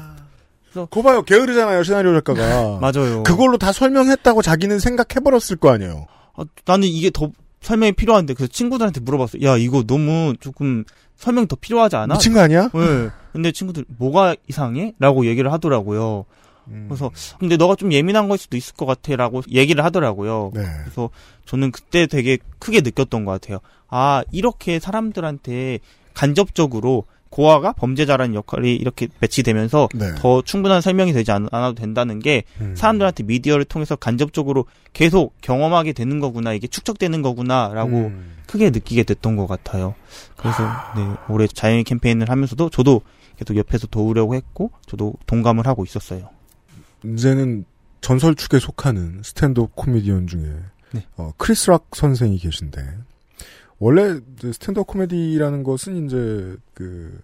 그거 0.73 1.03
봐요. 1.03 1.23
게으르잖아요. 1.23 1.83
시나리오 1.83 2.15
작가가. 2.15 2.79
맞아요. 2.81 3.23
그걸로 3.25 3.59
다 3.59 3.73
설명했다고 3.73 4.43
자기는 4.43 4.79
생각해버렸을 4.79 5.57
거 5.57 5.71
아니에요. 5.71 6.07
아, 6.35 6.45
나는 6.65 6.89
이게 6.89 7.11
더 7.11 7.31
설명이 7.61 7.93
필요한데 7.93 8.35
그래서 8.35 8.51
친구들한테 8.51 9.01
물어봤어. 9.01 9.43
야 9.43 9.57
이거 9.57 9.83
너무 9.85 10.35
조금 10.41 10.85
설명 11.17 11.47
더 11.47 11.57
필요하지 11.57 11.97
않아? 11.97 12.15
미친 12.15 12.33
거 12.33 12.41
아니야? 12.41 12.71
네. 12.73 13.11
근데 13.33 13.53
친구들 13.53 13.85
뭐가 13.99 14.35
이상해? 14.49 14.95
라고 14.99 15.27
얘기를 15.27 15.53
하더라고요. 15.53 16.25
음. 16.69 16.87
그래서 16.89 17.11
근데 17.39 17.57
너가 17.57 17.75
좀 17.75 17.93
예민한 17.93 18.29
걸 18.29 18.39
수도 18.39 18.57
있을 18.57 18.75
것 18.75 18.87
같아라고 18.87 19.43
얘기를 19.51 19.85
하더라고요. 19.85 20.53
네. 20.55 20.63
그래서 20.83 21.11
저는 21.47 21.71
그때 21.73 22.07
되게 22.07 22.39
크게 22.59 22.81
느꼈던 22.81 23.25
것 23.25 23.33
같아요. 23.33 23.59
아 23.89 24.23
이렇게 24.31 24.79
사람들한테 24.79 25.81
간접적으로 26.15 27.05
고아가 27.33 27.73
범죄자라는 27.73 28.35
역할이 28.35 28.77
이렇게 28.77 29.09
배치되면서 29.19 29.89
네. 29.95 30.15
더 30.19 30.43
충분한 30.43 30.83
설명이 30.83 31.15
되지 31.15 31.33
않, 31.33 31.49
아도 31.51 31.75
된다는 31.75 32.19
게 32.19 32.45
음. 32.61 32.75
사람들한테 32.77 33.23
미디어를 33.23 33.65
통해서 33.65 33.97
간접적으로 33.97 34.67
계속 34.93 35.35
경험하게 35.41 35.95
되는 35.95 36.21
거구나 36.21 36.53
이게 36.53 36.67
축적되는 36.67 37.23
거구나라고 37.23 37.97
음. 37.97 38.37
크게 38.47 38.69
느끼게 38.69 39.05
됐던 39.05 39.37
것 39.37 39.47
같아요. 39.47 39.95
그래서 40.37 40.63
네 40.95 41.07
올해 41.31 41.47
자연인 41.47 41.85
캠페인을 41.85 42.29
하면서도 42.29 42.69
저도 42.69 43.01
계속 43.39 43.57
옆에서 43.57 43.87
도우려고 43.87 44.35
했고 44.35 44.71
저도 44.87 45.15
동감을 45.27 45.67
하고 45.67 45.85
있었어요. 45.85 46.29
이제는 47.05 47.65
전설 48.01 48.35
축에 48.35 48.59
속하는 48.59 49.21
스탠드업 49.23 49.75
코미디언 49.77 50.27
중에 50.27 50.55
네. 50.93 51.07
어, 51.17 51.33
크리스 51.37 51.71
락 51.71 51.89
선생이 51.95 52.39
계신데 52.39 52.99
원래 53.79 54.21
스탠드업 54.41 54.87
코미디라는 54.87 55.63
것은 55.63 56.07
이제 56.07 56.57
그 56.75 57.21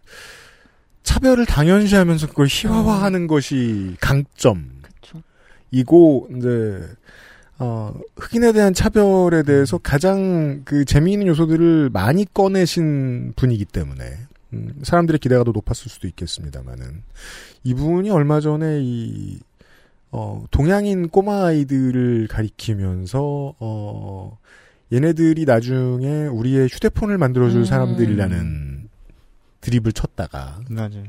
차별을 1.02 1.46
당연시하면서 1.46 2.28
그걸 2.28 2.46
희화화하는 2.50 3.26
것이 3.28 3.96
강점. 4.00 4.82
그쵸. 4.82 5.22
이고 5.70 6.28
이제 6.36 6.82
어, 7.58 7.94
흑인에 8.16 8.52
대한 8.52 8.74
차별에 8.74 9.42
대해서 9.42 9.78
가장 9.78 10.62
그 10.64 10.84
재미있는 10.84 11.26
요소들을 11.28 11.90
많이 11.90 12.24
꺼내신 12.32 13.32
분이기 13.36 13.64
때문에 13.64 14.18
음, 14.52 14.74
사람들의 14.82 15.18
기대가 15.18 15.44
더 15.44 15.52
높았을 15.52 15.90
수도 15.90 16.06
있겠습니다만은 16.08 17.02
이분이 17.64 18.10
얼마 18.10 18.40
전에 18.40 18.80
이 18.82 19.38
어, 20.10 20.44
동양인 20.50 21.08
꼬마 21.08 21.46
아이들을 21.46 22.28
가리키면서 22.28 23.54
어, 23.58 24.38
얘네들이 24.92 25.44
나중에 25.44 26.26
우리의 26.26 26.68
휴대폰을 26.68 27.18
만들어줄 27.18 27.60
음. 27.60 27.64
사람들이라는 27.64 28.88
드립을 29.60 29.92
쳤다가 29.92 30.60
맞아요. 30.70 31.04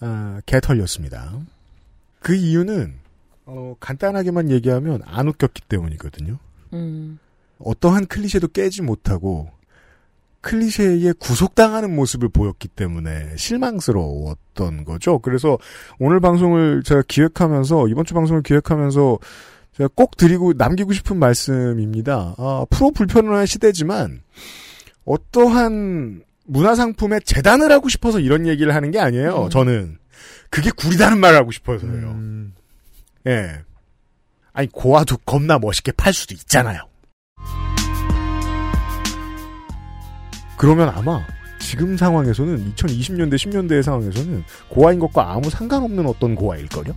아, 0.00 0.40
개털렸습니다. 0.46 1.32
그 2.20 2.34
이유는 2.34 2.94
어, 3.46 3.74
간단하게만 3.80 4.50
얘기하면 4.50 5.00
안 5.06 5.28
웃겼기 5.28 5.62
때문이거든요. 5.68 6.38
음. 6.74 7.18
어떠한 7.58 8.06
클리셰도 8.06 8.48
깨지 8.48 8.82
못하고 8.82 9.50
클리셰에 10.40 11.12
구속당하는 11.18 11.94
모습을 11.94 12.28
보였기 12.28 12.68
때문에 12.68 13.36
실망스러웠던 13.36 14.84
거죠. 14.84 15.18
그래서 15.18 15.58
오늘 15.98 16.20
방송을 16.20 16.82
제가 16.84 17.02
기획하면서 17.08 17.88
이번 17.88 18.04
주 18.04 18.14
방송을 18.14 18.42
기획하면서 18.42 19.18
제가 19.76 19.88
꼭 19.94 20.16
드리고 20.16 20.54
남기고 20.56 20.92
싶은 20.92 21.18
말씀입니다. 21.18 22.34
아, 22.38 22.64
프로 22.70 22.90
불편한 22.90 23.46
시대지만 23.46 24.22
어떠한 25.04 26.22
문화상품에 26.46 27.20
재단을 27.20 27.70
하고 27.70 27.88
싶어서 27.88 28.20
이런 28.20 28.46
얘기를 28.46 28.74
하는 28.74 28.90
게 28.90 28.98
아니에요. 28.98 29.44
음. 29.44 29.50
저는 29.50 29.98
그게 30.50 30.70
구리다는 30.70 31.18
말을 31.20 31.38
하고 31.38 31.50
싶어서요. 31.50 31.90
음, 31.90 32.54
예. 33.26 33.62
아니 34.52 34.68
고아도 34.68 35.16
겁나 35.18 35.58
멋있게 35.58 35.92
팔 35.92 36.12
수도 36.12 36.34
있잖아요. 36.34 36.80
그러면 40.58 40.88
아마 40.88 41.24
지금 41.60 41.96
상황에서는 41.96 42.74
2020년대 42.74 43.34
10년대의 43.34 43.82
상황에서는 43.82 44.44
고아인 44.68 44.98
것과 44.98 45.32
아무 45.32 45.48
상관없는 45.48 46.04
어떤 46.06 46.34
고아일걸요? 46.34 46.94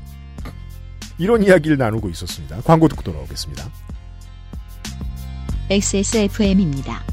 이런 1.19 1.43
이야기를 1.43 1.77
나누고 1.77 2.09
있었습니다. 2.09 2.59
광고 2.61 2.87
듣고 2.87 3.03
돌아오겠습니다. 3.03 3.71
XSFM입니다. 5.69 7.03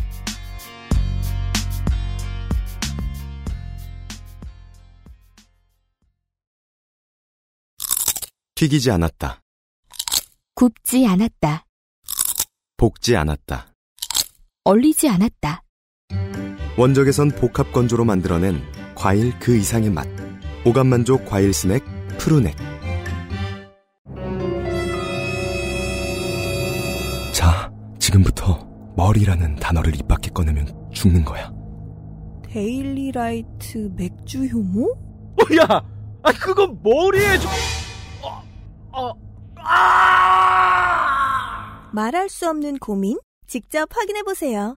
튀기지 8.54 8.90
않았다. 8.90 9.42
굽지 10.54 11.06
않았다. 11.06 11.66
볶지 12.78 13.14
않았다. 13.16 13.72
얼리지 14.64 15.08
않았다. 15.08 15.62
원적에선 16.78 17.32
복합 17.32 17.72
건조로 17.72 18.04
만들어낸 18.04 18.62
과일 18.94 19.36
그 19.40 19.56
이상의 19.56 19.90
맛. 19.90 20.06
오감 20.64 20.86
만족 20.86 21.26
과일 21.26 21.52
스낵 21.52 21.82
푸르넥. 22.18 22.54
자, 27.34 27.72
지금부터 27.98 28.64
머리라는 28.96 29.56
단어를 29.56 29.96
입 29.96 30.06
밖에 30.06 30.30
꺼내면 30.30 30.68
죽는 30.92 31.24
거야. 31.24 31.52
데일리라이트 32.44 33.90
맥주 33.96 34.46
효모? 34.46 34.84
어, 34.92 35.42
야, 35.60 35.66
아 36.22 36.32
그건 36.32 36.78
머리에 36.80 37.38
좀. 37.38 37.50
어, 38.22 38.40
어, 38.92 39.12
아! 39.56 40.30
말할 41.92 42.28
수 42.28 42.48
없는 42.48 42.78
고민? 42.78 43.18
직접 43.48 43.88
확인해 43.92 44.22
보세요. 44.22 44.76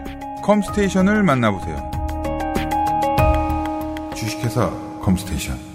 컴스테이션을 0.41 1.23
만나보세요. 1.23 1.91
주식회사 4.15 4.69
컴스테이션. 5.01 5.71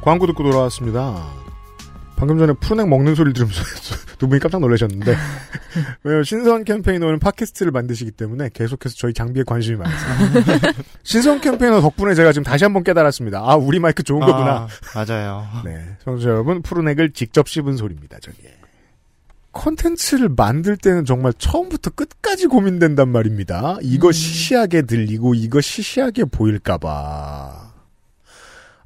광고 0.00 0.26
듣고 0.26 0.42
돌아왔습니다. 0.42 1.22
방금 2.16 2.38
전에 2.38 2.52
푸른액 2.54 2.88
먹는 2.88 3.14
소리를 3.14 3.34
들으면서 3.34 3.62
두 4.22 4.28
분이 4.28 4.38
깜짝 4.38 4.60
놀라셨는데 4.60 5.16
왜요 6.04 6.22
신선 6.22 6.62
캠페이너는 6.62 7.18
팟캐스트를 7.18 7.72
만드시기 7.72 8.12
때문에 8.12 8.50
계속해서 8.54 8.94
저희 8.96 9.12
장비에 9.12 9.42
관심이 9.42 9.76
많으세요. 9.76 10.72
신선 11.02 11.40
캠페이너 11.40 11.80
덕분에 11.80 12.14
제가 12.14 12.30
지금 12.30 12.44
다시 12.44 12.62
한번 12.62 12.84
깨달았습니다. 12.84 13.40
아 13.44 13.56
우리 13.56 13.80
마이크 13.80 14.04
좋은 14.04 14.20
거구나. 14.20 14.68
아, 14.94 15.04
맞아요. 15.04 15.44
네, 15.64 15.96
청취자 16.04 16.30
여러분 16.30 16.62
푸른액을 16.62 17.10
직접 17.14 17.48
씹은 17.48 17.76
소리입니다. 17.76 18.18
저게. 18.20 18.56
콘텐츠를 19.50 20.28
만들 20.28 20.76
때는 20.76 21.04
정말 21.04 21.32
처음부터 21.36 21.90
끝까지 21.90 22.46
고민된단 22.46 23.08
말입니다. 23.08 23.78
이거 23.82 24.12
시시하게 24.12 24.82
들리고 24.82 25.34
이거 25.34 25.60
시시하게 25.60 26.26
보일까봐. 26.26 27.72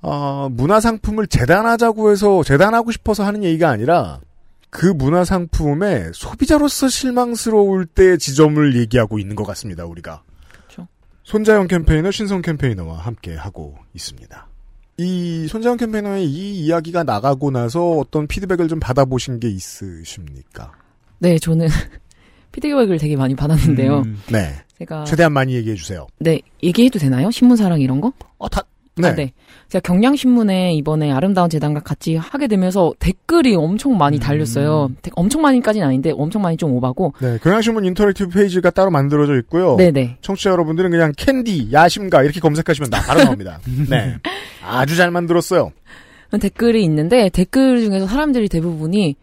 어, 0.01 0.49
문화상품을 0.51 1.27
재단하자고 1.27 2.11
해서 2.11 2.43
재단하고 2.43 2.91
싶어서 2.91 3.23
하는 3.25 3.45
얘기가 3.45 3.69
아니라 3.69 4.21
그 4.71 4.87
문화 4.87 5.25
상품에 5.25 6.11
소비자로서 6.13 6.89
실망스러울 6.89 7.87
때 7.87 8.17
지점을 8.17 8.77
얘기하고 8.77 9.19
있는 9.19 9.37
것 9.37 9.45
같습니다. 9.45 9.85
우리가. 9.87 10.23
그렇죠. 10.51 10.87
손자영 11.25 11.69
캠페이너 11.69 12.11
신성 12.11 12.43
캠페이너와 12.43 12.99
함께 12.99 13.35
하고 13.35 13.77
있습니다. 13.95 14.49
이 14.99 15.47
손자영 15.49 15.77
캠페이너의 15.77 16.25
이 16.27 16.61
이야기가 16.61 17.05
나가고 17.05 17.51
나서 17.51 17.91
어떤 17.93 18.27
피드백을 18.27 18.69
좀 18.69 18.81
받아보신 18.81 19.41
게 19.41 19.49
있으십니까? 19.49 20.73
네, 21.19 21.39
저는 21.39 21.69
피드백을 22.53 22.99
되게 22.99 23.17
많이 23.17 23.35
받았는데요. 23.35 23.99
음, 24.01 24.23
네. 24.31 24.55
제가 24.79 25.05
최대한 25.05 25.33
많이 25.33 25.55
얘기해 25.55 25.75
주세요. 25.77 26.07
네 26.19 26.41
얘기해도 26.63 26.99
되나요? 26.99 27.31
신문사랑 27.31 27.81
이런 27.81 28.01
거? 28.01 28.13
어, 28.39 28.49
다, 28.49 28.63
네. 28.99 29.09
아, 29.09 29.15
네. 29.15 29.33
제가 29.69 29.81
경향신문에 29.83 30.73
이번에 30.75 31.13
아름다운 31.13 31.51
재단과 31.51 31.81
같이 31.81 32.17
하게 32.17 32.47
되면서 32.47 32.95
댓글이 32.99 33.55
엄청 33.55 33.99
많이 33.99 34.19
달렸어요. 34.19 34.91
데- 35.03 35.11
엄청 35.15 35.43
많이까지는 35.43 35.87
아닌데 35.87 36.13
엄청 36.17 36.41
많이 36.41 36.57
좀 36.57 36.73
오바고. 36.73 37.13
네. 37.21 37.39
경향신문 37.43 37.85
interactive 37.85 38.31
페이지가 38.31 38.71
따로 38.71 38.91
만들어져 38.91 39.37
있고요. 39.41 39.77
네네. 39.77 40.19
청취자 40.23 40.51
여러분들은 40.51 40.91
그냥 40.91 41.13
캔디, 41.17 41.71
야심가 41.73 42.23
이렇게 42.23 42.41
검색하시면 42.41 42.89
다 42.91 43.03
바로 43.07 43.23
나옵니다. 43.25 43.61
네. 43.91 44.15
아주 44.65 44.97
잘 44.97 45.11
만들었어요. 45.11 45.73
댓글이 46.41 46.83
있는데 46.85 47.29
댓글 47.29 47.81
중에서 47.85 48.07
사람들이 48.07 48.49
대부분이 48.49 49.15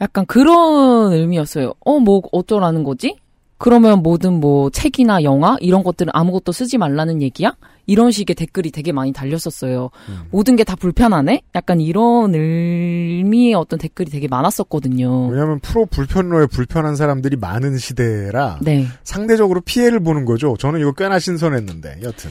약간 0.00 0.26
그런 0.26 1.12
의미였어요. 1.12 1.72
어, 1.84 1.98
뭐 2.00 2.20
어쩌라는 2.32 2.84
거지? 2.84 3.16
그러면 3.56 4.02
모든 4.02 4.40
뭐 4.40 4.68
책이나 4.70 5.22
영화 5.22 5.56
이런 5.60 5.82
것들은 5.82 6.10
아무것도 6.14 6.52
쓰지 6.52 6.76
말라는 6.76 7.22
얘기야? 7.22 7.56
이런 7.86 8.10
식의 8.10 8.34
댓글이 8.36 8.70
되게 8.70 8.92
많이 8.92 9.12
달렸었어요. 9.12 9.90
모든 10.30 10.56
게 10.56 10.64
다 10.64 10.76
불편하네? 10.76 11.42
약간 11.54 11.80
이런 11.80 12.34
의미의 12.34 13.54
어떤 13.54 13.78
댓글이 13.78 14.10
되게 14.10 14.28
많았었거든요. 14.28 15.28
왜냐하면 15.28 15.60
프로 15.60 15.84
불편러에 15.86 16.46
불편한 16.46 16.96
사람들이 16.96 17.36
많은 17.36 17.76
시대라 17.76 18.58
네. 18.62 18.86
상대적으로 19.02 19.60
피해를 19.60 20.00
보는 20.00 20.24
거죠. 20.24 20.56
저는 20.58 20.80
이거 20.80 20.92
꽤나 20.92 21.18
신선했는데 21.18 22.00
여튼 22.02 22.30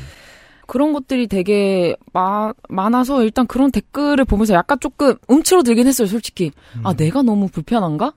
그런 0.65 0.93
것들이 0.93 1.27
되게 1.27 1.95
마, 2.13 2.53
많아서 2.69 3.23
일단 3.23 3.45
그런 3.45 3.69
댓글을 3.71 4.25
보면서 4.25 4.53
약간 4.55 4.79
조금 4.79 5.13
움츠러들긴 5.27 5.85
했어요, 5.85 6.07
솔직히. 6.07 6.51
아, 6.83 6.93
내가 6.93 7.21
너무 7.21 7.47
불편한가? 7.49 8.13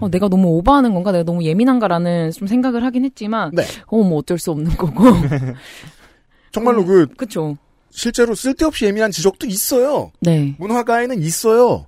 어, 0.00 0.08
내가 0.10 0.28
너무 0.28 0.48
오버하는 0.48 0.94
건가? 0.94 1.12
내가 1.12 1.22
너무 1.24 1.44
예민한가라는 1.44 2.32
좀 2.32 2.48
생각을 2.48 2.82
하긴 2.84 3.04
했지만, 3.04 3.50
네. 3.54 3.62
어, 3.86 4.02
뭐 4.02 4.18
어쩔 4.18 4.38
수 4.38 4.50
없는 4.50 4.76
거고. 4.76 5.04
정말로 6.52 6.84
그 6.84 7.06
그쵸. 7.16 7.56
실제로 7.90 8.34
쓸데없이 8.34 8.84
예민한 8.86 9.10
지적도 9.10 9.46
있어요. 9.46 10.12
네. 10.20 10.54
문화가에는 10.58 11.20
있어요. 11.22 11.86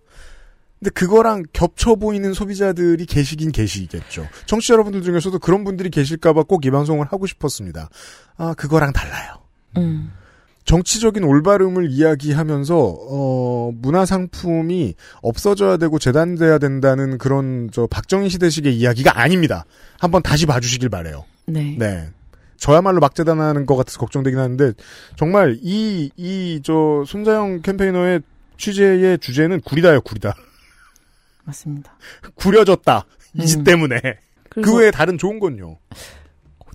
근데 0.80 0.90
그거랑 0.90 1.44
겹쳐 1.52 1.94
보이는 1.94 2.32
소비자들이 2.32 3.06
계시긴 3.06 3.52
계시겠죠. 3.52 4.26
청취자 4.46 4.74
여러분들 4.74 5.02
중에서도 5.02 5.38
그런 5.38 5.62
분들이 5.62 5.90
계실까봐 5.90 6.42
꼭 6.44 6.64
이 6.64 6.70
방송을 6.70 7.06
하고 7.06 7.26
싶었습니다. 7.26 7.88
아, 8.36 8.54
그거랑 8.54 8.92
달라요. 8.92 9.36
음. 9.76 10.10
정치적인 10.64 11.24
올바름을 11.24 11.90
이야기하면서 11.90 12.76
어, 13.10 13.72
문화 13.74 14.04
상품이 14.06 14.94
없어져야 15.20 15.76
되고 15.76 15.98
재단돼야 15.98 16.58
된다는 16.58 17.18
그런 17.18 17.68
저 17.72 17.86
박정희 17.88 18.28
시대식의 18.30 18.76
이야기가 18.76 19.20
아닙니다. 19.20 19.64
한번 19.98 20.22
다시 20.22 20.46
봐주시길 20.46 20.88
바래요. 20.88 21.24
네. 21.46 21.76
네. 21.78 22.08
저야말로 22.62 23.00
막 23.00 23.14
재단하는 23.16 23.66
것 23.66 23.74
같아서 23.74 23.98
걱정되긴 23.98 24.38
하는데 24.38 24.72
정말 25.16 25.58
이 25.62 26.10
이 26.16 26.60
저 26.62 27.02
손자영 27.06 27.62
캠페이너의 27.62 28.20
취재의 28.56 29.18
주제는 29.18 29.60
구리다요 29.62 30.00
구리다. 30.02 30.34
맞습니다. 31.44 31.92
구려졌다. 32.36 33.04
이짓 33.34 33.58
음. 33.60 33.64
때문에. 33.64 34.00
그 34.48 34.76
외에 34.76 34.92
다른 34.92 35.18
좋은 35.18 35.40
건요. 35.40 35.78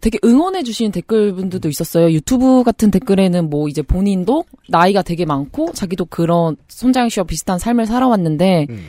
되게 0.01 0.19
응원해 0.25 0.63
주시는 0.63 0.91
댓글 0.91 1.33
분들도 1.33 1.69
있었어요. 1.69 2.11
유튜브 2.11 2.63
같은 2.63 2.91
댓글에는 2.91 3.49
뭐 3.49 3.69
이제 3.69 3.81
본인도 3.81 4.43
나이가 4.67 5.01
되게 5.01 5.23
많고 5.25 5.71
자기도 5.71 6.05
그런 6.05 6.57
손자영 6.67 7.07
씨와 7.09 7.23
비슷한 7.23 7.59
삶을 7.59 7.85
살아왔는데 7.85 8.67
음. 8.69 8.85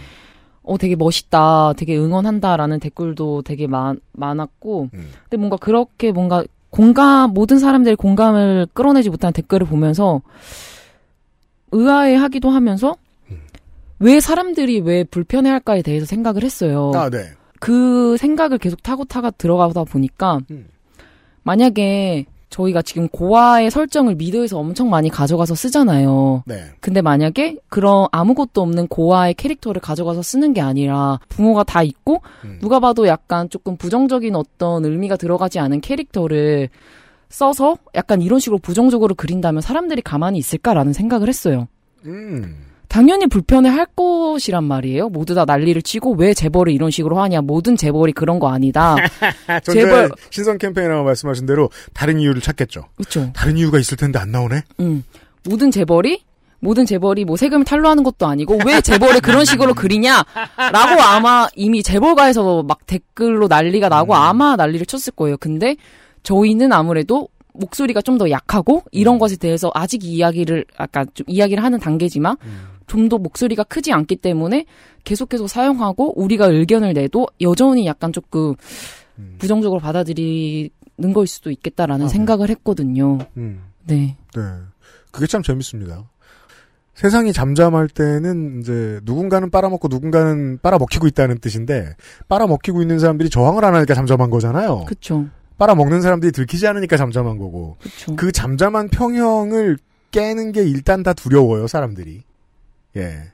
어 0.63 0.77
되게 0.79 0.97
멋있다, 0.97 1.75
되게 1.75 1.97
응원한다라는 1.97 2.81
댓글도 2.81 3.43
되게 3.43 3.67
많, 3.69 4.01
많았고 4.13 4.91
음. 4.93 5.11
근데 5.23 5.37
뭔가 5.37 5.57
그렇게 5.57 6.11
뭔가 6.13 6.45
공감 6.71 7.33
모든 7.33 7.59
사람들이 7.59 7.97
공감을 7.97 8.69
끌어내지 8.73 9.11
못한 9.11 9.33
댓글을 9.33 9.67
보면서 9.67 10.21
의아해하기도 11.73 12.51
하면서 12.51 12.97
음. 13.31 13.41
왜 13.99 14.21
사람들이 14.21 14.81
왜 14.81 15.05
불편해할까에 15.05 15.83
대해서 15.83 16.07
생각을 16.07 16.45
했어요. 16.45 16.93
아, 16.95 17.11
네. 17.11 17.19
그 17.61 18.17
생각을 18.17 18.59
계속 18.59 18.83
타고 18.83 19.05
타고 19.05 19.31
들어가다 19.31 19.85
보니까 19.85 20.41
음. 20.51 20.69
만약에 21.43 22.27
저희가 22.51 22.83
지금 22.83 23.09
고아의 23.09 23.71
설정을 23.71 24.15
미드에서 24.15 24.59
엄청 24.59 24.91
많이 24.91 25.09
가져가서 25.11 25.55
쓰잖아요. 25.55 26.45
네. 26.47 26.65
근데 26.81 27.03
만약에 27.03 27.59
그런 27.69 28.07
아무것도 28.11 28.63
없는 28.63 28.89
고아의 28.89 29.35
캐릭터를 29.35 29.81
가져가서 29.81 30.23
쓰는 30.23 30.53
게 30.55 30.61
아니라 30.61 31.21
부모가 31.29 31.65
다 31.65 31.83
있고 31.83 32.23
음. 32.45 32.59
누가 32.61 32.81
봐도 32.81 33.07
약간 33.07 33.51
조금 33.51 33.77
부정적인 33.77 34.35
어떤 34.35 34.85
의미가 34.85 35.17
들어가지 35.17 35.59
않은 35.59 35.81
캐릭터를 35.81 36.69
써서 37.29 37.77
약간 37.95 38.23
이런 38.23 38.41
식으로 38.41 38.59
부정적으로 38.59 39.15
그린다면 39.15 39.61
사람들이 39.61 40.03
가만히 40.03 40.39
있을까라는 40.39 40.93
생각을 40.93 41.29
했어요. 41.29 41.69
음. 42.07 42.57
당연히 42.99 43.29
불편해 43.29 43.69
할 43.69 43.87
것이란 43.95 44.65
말이에요. 44.65 45.09
모두 45.09 45.33
다 45.33 45.45
난리를 45.45 45.83
치고 45.83 46.15
왜 46.17 46.35
재벌을 46.35 46.73
이런 46.73 46.91
식으로 46.91 47.21
하냐. 47.21 47.43
모든 47.43 47.77
재벌이 47.77 48.11
그런 48.13 48.41
거 48.41 48.49
아니다. 48.49 48.97
전 49.63 49.73
재벌- 49.73 50.03
재벌 50.03 50.11
신선 50.31 50.59
캠페인이라고 50.59 51.05
말씀하신 51.05 51.47
대로 51.47 51.71
다른 51.95 52.19
이유를 52.19 52.43
찾겠죠. 52.43 52.87
그렇죠. 52.97 53.31
다른 53.35 53.57
이유가 53.57 53.79
있을 53.79 53.97
텐데 53.97 54.19
안 54.19 54.33
나오네. 54.33 54.63
음. 54.81 55.05
모든 55.45 55.71
재벌이 55.71 56.25
모든 56.59 56.87
재벌이 56.87 57.25
뭐 57.25 57.37
세금을 57.37 57.65
탈루하는 57.65 58.03
것도 58.03 58.27
아니고 58.27 58.59
왜 58.67 58.81
재벌을 58.81 59.21
그런 59.21 59.45
식으로 59.45 59.75
그리냐라고 59.75 61.01
아마 61.01 61.47
이미 61.55 61.85
재벌가에서 61.85 62.65
막 62.65 62.85
댓글로 62.85 63.47
난리가 63.47 63.89
나고 63.89 64.17
아마 64.17 64.57
난리를 64.57 64.85
쳤을 64.87 65.13
거예요. 65.13 65.37
근데 65.37 65.77
저희는 66.25 66.73
아무래도 66.73 67.29
목소리가 67.59 68.01
좀 68.03 68.19
더 68.19 68.31
약하고 68.31 68.83
이런 68.91 69.19
것에 69.19 69.37
대해서 69.37 69.71
아직 69.75 70.03
이야기를 70.05 70.65
아까 70.77 71.05
좀 71.15 71.25
이야기를 71.29 71.63
하는 71.63 71.79
단계지만 71.79 72.37
좀더 72.89 73.19
목소리가 73.19 73.63
크지 73.63 73.93
않기 73.93 74.17
때문에 74.17 74.67
계속해서 75.05 75.47
사용하고 75.47 76.21
우리가 76.21 76.47
의견을 76.47 76.95
내도 76.95 77.29
여전히 77.41 77.87
약간 77.87 78.13
조금 78.13 78.55
부정적으로 79.39 79.81
받아들이는 79.81 81.13
거일 81.15 81.27
수도 81.29 81.51
있겠다라는 81.51 82.07
아, 82.07 82.09
네. 82.09 82.13
생각을 82.13 82.51
했거든요. 82.51 83.19
음. 83.37 83.63
네. 83.87 84.17
네. 84.35 84.43
그게 85.11 85.27
참 85.27 85.43
재밌습니다. 85.43 86.05
세상이 86.95 87.33
잠잠할 87.33 87.89
때는 87.89 88.61
이제 88.61 88.99
누군가는 89.05 89.49
빨아먹고 89.51 89.87
누군가는 89.87 90.59
빨아먹히고 90.61 91.07
있다는 91.07 91.39
뜻인데 91.39 91.95
빨아먹히고 92.29 92.83
있는 92.83 92.99
사람들이 92.99 93.31
저항을 93.31 93.65
안 93.65 93.77
하니까 93.77 93.95
잠잠한 93.95 94.31
거잖아요. 94.31 94.85
그쵸. 94.85 95.27
빨아먹는 95.59 96.01
사람들이 96.01 96.33
들키지 96.33 96.67
않으니까 96.67 96.97
잠잠한 96.97 97.39
거고 97.39 97.77
그쵸. 97.81 98.17
그 98.17 98.33
잠잠한 98.33 98.89
평형을 98.89 99.77
깨는 100.11 100.53
게 100.53 100.63
일단 100.63 101.03
다 101.03 101.13
두려워요 101.13 101.67
사람들이. 101.67 102.23
예. 102.97 103.33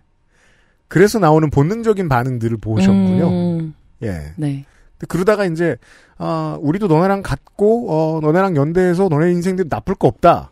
그래서 0.88 1.18
나오는 1.18 1.48
본능적인 1.50 2.08
반응들을 2.08 2.56
보셨군요. 2.58 3.28
음, 3.28 3.74
예. 4.02 4.32
네. 4.37 4.64
그러다가 5.08 5.44
이제 5.44 5.76
아 6.16 6.56
우리도 6.60 6.87
너네랑 6.87 7.22
같고 7.22 7.90
어 7.90 8.20
너네랑 8.20 8.56
연대해서 8.56 9.08
너네 9.08 9.30
인생들 9.32 9.66
나쁠 9.68 9.94
거 9.94 10.08
없다. 10.08 10.50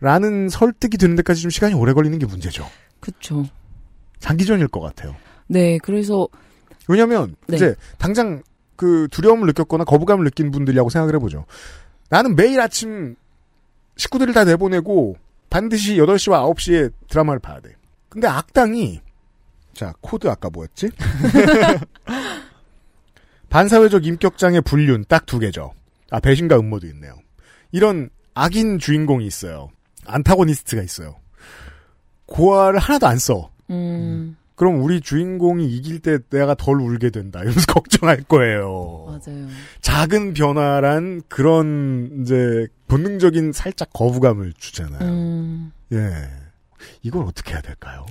라는 0.00 0.48
설득이 0.48 0.96
되는 0.96 1.14
데까지 1.16 1.42
좀 1.42 1.50
시간이 1.50 1.74
오래 1.74 1.92
걸리는 1.92 2.18
게 2.18 2.24
문제죠. 2.24 2.66
그쵸. 3.00 3.44
장기전일 4.18 4.68
것 4.68 4.80
같아요. 4.80 5.14
네, 5.46 5.78
그래서, 5.78 6.28
왜냐면 6.88 7.34
네. 7.46 7.56
이제 7.56 7.74
당장 7.98 8.42
그 8.80 9.08
두려움을 9.10 9.46
느꼈거나 9.48 9.84
거부감을 9.84 10.24
느낀 10.24 10.50
분들이라고 10.50 10.88
생각을 10.88 11.14
해보죠. 11.16 11.44
나는 12.08 12.34
매일 12.34 12.58
아침 12.62 13.14
식구들을 13.98 14.32
다 14.32 14.44
내보내고 14.44 15.18
반드시 15.50 15.96
8시와 15.96 16.50
9시에 16.54 16.90
드라마를 17.10 17.40
봐야 17.40 17.60
돼. 17.60 17.74
근데 18.08 18.26
악당이 18.26 19.02
자 19.74 19.92
코드 20.00 20.28
아까 20.28 20.48
뭐였지? 20.48 20.88
반사회적 23.50 24.06
인격장애 24.06 24.62
불륜 24.62 25.04
딱 25.06 25.26
두 25.26 25.38
개죠. 25.38 25.74
아 26.10 26.18
배신과 26.18 26.58
음모도 26.58 26.86
있네요. 26.86 27.12
이런 27.72 28.08
악인 28.32 28.78
주인공이 28.78 29.26
있어요. 29.26 29.68
안타고니스트가 30.06 30.82
있어요. 30.82 31.16
고아를 32.24 32.78
하나도 32.78 33.06
안 33.06 33.18
써. 33.18 33.50
음, 33.68 34.38
그럼 34.60 34.82
우리 34.82 35.00
주인공이 35.00 35.66
이길 35.66 36.00
때 36.00 36.18
내가 36.28 36.54
덜 36.54 36.82
울게 36.82 37.08
된다. 37.08 37.38
이러면서 37.42 37.64
걱정할 37.72 38.22
거예요. 38.24 39.06
맞아요. 39.06 39.46
작은 39.80 40.34
변화란 40.34 41.22
그런 41.28 42.18
이제 42.20 42.66
본능적인 42.86 43.52
살짝 43.54 43.88
거부감을 43.94 44.52
주잖아요. 44.58 45.00
음, 45.08 45.72
예. 45.94 46.10
이걸 47.02 47.24
어떻게 47.24 47.52
해야 47.54 47.62
될까요? 47.62 48.04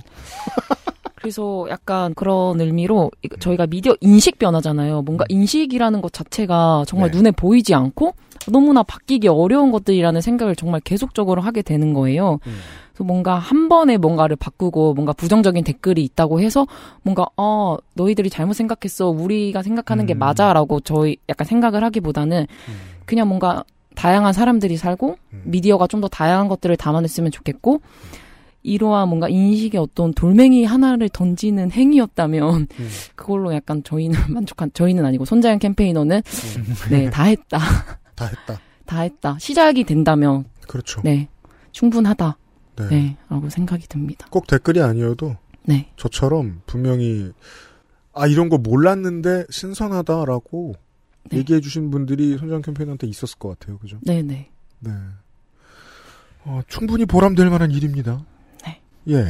그래서 1.14 1.66
약간 1.70 2.14
그런 2.14 2.60
의미로 2.60 3.12
이- 3.22 3.28
저희가 3.38 3.68
미디어 3.68 3.94
인식 4.00 4.40
변화잖아요. 4.40 5.02
뭔가 5.02 5.24
인식이라는 5.28 6.00
것 6.00 6.12
자체가 6.12 6.82
정말 6.88 7.12
네. 7.12 7.16
눈에 7.18 7.30
보이지 7.30 7.74
않고 7.74 8.14
너무나 8.48 8.82
바뀌기 8.82 9.28
어려운 9.28 9.70
것들이라는 9.72 10.20
생각을 10.20 10.56
정말 10.56 10.80
계속적으로 10.80 11.42
하게 11.42 11.62
되는 11.62 11.92
거예요. 11.92 12.38
그래서 12.92 13.04
뭔가 13.04 13.34
한 13.38 13.68
번에 13.68 13.96
뭔가를 13.98 14.36
바꾸고 14.36 14.94
뭔가 14.94 15.12
부정적인 15.12 15.64
댓글이 15.64 16.02
있다고 16.04 16.40
해서 16.40 16.66
뭔가 17.02 17.26
어 17.36 17.76
너희들이 17.94 18.30
잘못 18.30 18.54
생각했어 18.54 19.08
우리가 19.08 19.62
생각하는 19.62 20.06
게 20.06 20.14
음. 20.14 20.18
맞아라고 20.18 20.80
저희 20.80 21.16
약간 21.28 21.46
생각을 21.46 21.82
하기보다는 21.84 22.46
그냥 23.04 23.28
뭔가 23.28 23.64
다양한 23.94 24.32
사람들이 24.32 24.76
살고 24.76 25.16
음. 25.32 25.42
미디어가 25.44 25.86
좀 25.86 26.00
더 26.00 26.08
다양한 26.08 26.48
것들을 26.48 26.74
담아냈으면 26.76 27.30
좋겠고 27.30 27.80
이러한 28.62 29.08
뭔가 29.08 29.28
인식의 29.28 29.80
어떤 29.80 30.12
돌멩이 30.12 30.64
하나를 30.66 31.08
던지는 31.08 31.70
행위였다면 31.72 32.68
음. 32.78 32.88
그걸로 33.14 33.54
약간 33.54 33.82
저희는 33.82 34.18
만족한 34.28 34.70
저희는 34.74 35.04
아니고 35.04 35.24
손자연 35.24 35.58
캠페이너는 35.58 36.20
네 36.90 37.10
다 37.10 37.24
했다 37.24 37.58
다 38.20 38.26
했다. 38.26 38.60
다 38.86 39.00
했다 39.00 39.38
시작이 39.38 39.84
된다면 39.84 40.44
그렇죠. 40.68 41.00
네 41.04 41.28
충분하다 41.72 42.36
네. 42.76 42.88
네 42.88 43.16
라고 43.28 43.48
생각이 43.48 43.86
듭니다 43.86 44.26
꼭 44.30 44.46
댓글이 44.46 44.82
아니어도 44.82 45.36
네 45.62 45.90
저처럼 45.96 46.62
분명히 46.66 47.32
아 48.12 48.26
이런 48.26 48.48
거 48.48 48.58
몰랐는데 48.58 49.46
신선하다라고 49.50 50.74
네. 51.30 51.38
얘기해 51.38 51.60
주신 51.60 51.90
분들이 51.90 52.36
손정 52.38 52.62
캠페인한테 52.62 53.06
있었을 53.06 53.38
것 53.38 53.58
같아요. 53.58 53.78
그죠? 53.78 53.98
네네 54.02 54.50
네. 54.80 54.90
어, 56.44 56.62
충분히 56.68 57.04
보람될 57.04 57.48
만한 57.50 57.70
일입니다. 57.70 58.24
네. 58.64 58.80
예. 59.08 59.26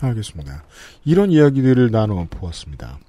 알겠습니다. 0.00 0.64
이런 1.04 1.32
이야기들을 1.32 1.90
나눠 1.90 2.24
보았습니다. 2.30 3.00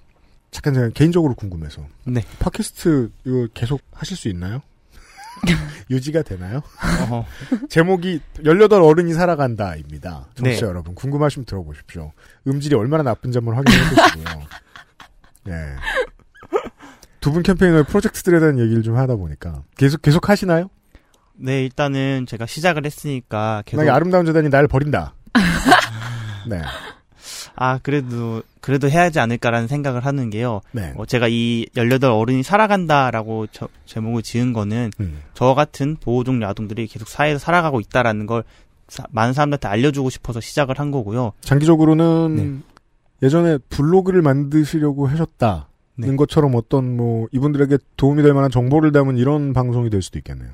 잠깐 0.50 0.74
제가 0.74 0.90
개인적으로 0.90 1.36
궁금해서. 1.36 1.86
네. 2.06 2.22
팟캐스트 2.40 3.12
이거 3.26 3.48
계속 3.54 3.82
하실 3.92 4.18
수 4.18 4.28
있나요? 4.30 4.62
유지가 5.90 6.22
되나요? 6.22 6.62
어허. 7.02 7.26
제목이 7.70 8.22
18 8.46 8.82
어른이 8.82 9.14
살아간다입니다. 9.14 10.28
청취자 10.36 10.66
네. 10.66 10.70
여러분 10.70 10.96
궁금하시면 10.96 11.46
들어보십시오. 11.46 12.12
음질이 12.48 12.76
얼마나 12.76 13.04
나쁜지 13.04 13.38
한번 13.38 13.56
확인해 13.56 13.78
보시고요. 13.90 14.48
예. 15.50 15.76
두분 17.22 17.44
캠페이너의 17.44 17.84
프로젝트들에 17.86 18.40
대한 18.40 18.60
얘기를 18.60 18.82
좀 18.82 18.96
하다 18.98 19.16
보니까 19.16 19.64
계속 19.78 20.02
계속 20.02 20.30
하시나요? 20.30 20.70
네, 21.36 21.64
일단은 21.64 22.26
제가 22.28 22.46
시작을 22.46 22.86
했으니까 22.86 23.64
계속 23.66 23.78
만약에 23.78 23.96
아름다운 23.96 24.26
재단이 24.26 24.50
날 24.50 24.68
버린다. 24.68 25.14
네. 26.48 26.62
아, 27.56 27.80
그래도 27.82 28.42
그래도 28.62 28.90
해야 28.90 29.04
하지 29.04 29.20
않을까라는 29.20 29.68
생각을 29.68 30.06
하는 30.06 30.30
게요. 30.30 30.62
네. 30.72 30.94
어, 30.98 31.06
제가 31.06 31.28
이 31.30 31.66
18 31.76 32.10
어른이 32.12 32.44
살아간다라고 32.44 33.48
저- 33.52 33.70
제목을 33.86 34.22
지은 34.22 34.54
거는 34.54 34.92
음. 35.00 35.22
저 35.34 35.54
같은 35.54 35.96
보호종 36.00 36.44
아동들이 36.44 36.88
계속 36.88 37.08
사회에서 37.08 37.40
살아가고 37.40 37.80
있다라는 37.80 38.26
걸 38.26 38.44
사- 38.88 39.06
많은 39.12 39.34
사람들한테 39.34 39.68
알려주고 39.68 40.10
싶어서 40.10 40.40
시작을 40.40 40.80
한 40.80 40.92
거고요. 40.92 41.34
장기적으로는 41.42 42.36
네. 42.36 42.58
예전에 43.24 43.58
블로그를 43.70 44.22
만드시려고 44.22 45.08
하셨다는 45.08 45.64
네. 45.98 46.16
것처럼 46.16 46.56
어떤 46.56 46.96
뭐 46.98 47.28
이분들에게 47.32 47.78
도움이 47.98 48.24
될 48.24 48.34
만한 48.34 48.50
정보를 48.52 48.92
담은 48.92 49.18
이런 49.18 49.54
방송이 49.54 49.90
될 49.90 50.02
수도 50.02 50.18
있겠네요. 50.20 50.50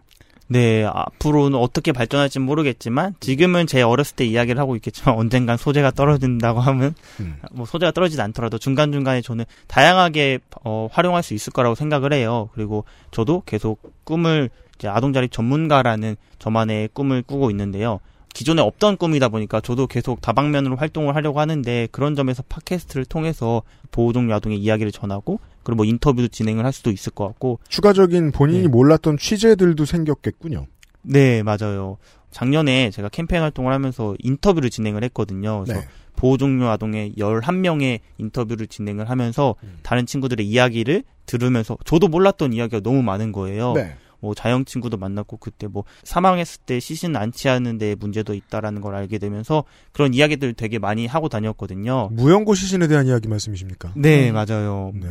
네, 0.48 0.84
앞으로는 0.86 1.58
어떻게 1.58 1.92
발전할지 1.92 2.40
모르겠지만 2.40 3.16
지금은 3.20 3.66
제 3.66 3.82
어렸을 3.82 4.16
때 4.16 4.26
이야기를 4.26 4.60
하고 4.62 4.76
있겠지만 4.76 5.16
언젠간 5.18 5.58
소재가 5.58 5.92
떨어진다고 5.92 6.60
하면 6.60 6.94
음. 7.20 7.38
뭐 7.52 7.66
소재가 7.66 7.92
떨어지지 7.92 8.22
않더라도 8.22 8.58
중간 8.58 8.92
중간에 8.92 9.22
저는 9.22 9.46
다양하게 9.68 10.40
어, 10.64 10.88
활용할 10.92 11.24
수 11.24 11.34
있을 11.34 11.52
거라고 11.52 11.76
생각을 11.76 12.14
해요. 12.14 12.50
그리고 12.54 12.86
저도 13.12 13.42
계속 13.46 13.82
꿈을 14.04 14.50
이제 14.78 14.88
아동자립 14.88 15.32
전문가라는 15.32 16.16
저만의 16.38 16.90
꿈을 16.94 17.24
꾸고 17.24 17.50
있는데요. 17.50 18.00
기존에 18.34 18.62
없던 18.62 18.98
꿈이다 18.98 19.30
보니까 19.30 19.62
저도 19.62 19.88
계속 19.88 20.20
다방면으로 20.20 20.76
활동을 20.76 21.16
하려고 21.16 21.40
하는데 21.40 21.88
그런 21.92 22.16
점에서 22.16 22.44
팟캐스트를 22.50 23.06
통해서 23.06 23.62
보호종류 23.92 24.34
아동의 24.34 24.60
이야기를 24.60 24.92
전하고 24.92 25.40
그리고 25.66 25.78
뭐 25.78 25.86
인터뷰도 25.86 26.30
진행을 26.30 26.64
할 26.64 26.72
수도 26.72 26.92
있을 26.92 27.12
것 27.12 27.28
같고 27.28 27.60
추가적인 27.68 28.32
본인이 28.32 28.62
네. 28.62 28.68
몰랐던 28.70 29.18
취재들도 29.18 29.84
생겼겠군요. 29.84 30.68
네 31.02 31.44
맞아요 31.44 31.98
작년에 32.32 32.92
제가 32.92 33.10
캠페인 33.10 33.42
활동을 33.42 33.74
하면서 33.74 34.16
인터뷰를 34.20 34.70
진행을 34.70 35.04
했거든요 35.04 35.64
그래서 35.64 35.82
네. 35.82 35.88
보호종류 36.16 36.68
아동의 36.68 37.14
11명의 37.18 38.00
인터뷰를 38.18 38.68
진행을 38.68 39.10
하면서 39.10 39.56
음. 39.64 39.78
다른 39.84 40.06
친구들의 40.06 40.48
이야기를 40.48 41.04
들으면서 41.26 41.78
저도 41.86 42.08
몰랐던 42.08 42.54
이야기가 42.54 42.80
너무 42.80 43.04
많은 43.04 43.32
거예요 43.32 43.74
네. 43.74 43.96
뭐 44.20 44.34
자영 44.34 44.66
친구도 44.66 44.98
만났고 44.98 45.38
그때 45.38 45.68
뭐 45.68 45.84
사망했을 46.04 46.62
때 46.66 46.80
시신 46.80 47.16
안치하는 47.16 47.78
데 47.78 47.96
문제도 47.96 48.34
있다라는 48.34 48.82
걸 48.82 48.96
알게 48.96 49.20
되면서 49.20 49.66
그런 49.92 50.14
이야기들 50.14 50.54
되게 50.54 50.80
많이 50.80 51.06
하고 51.06 51.30
다녔거든요. 51.30 52.10
무연고 52.12 52.56
시신에 52.56 52.88
대한 52.88 53.06
이야기 53.06 53.28
말씀이십니까? 53.28 53.94
네, 53.96 54.32
맞아요. 54.32 54.94
네. 54.96 55.10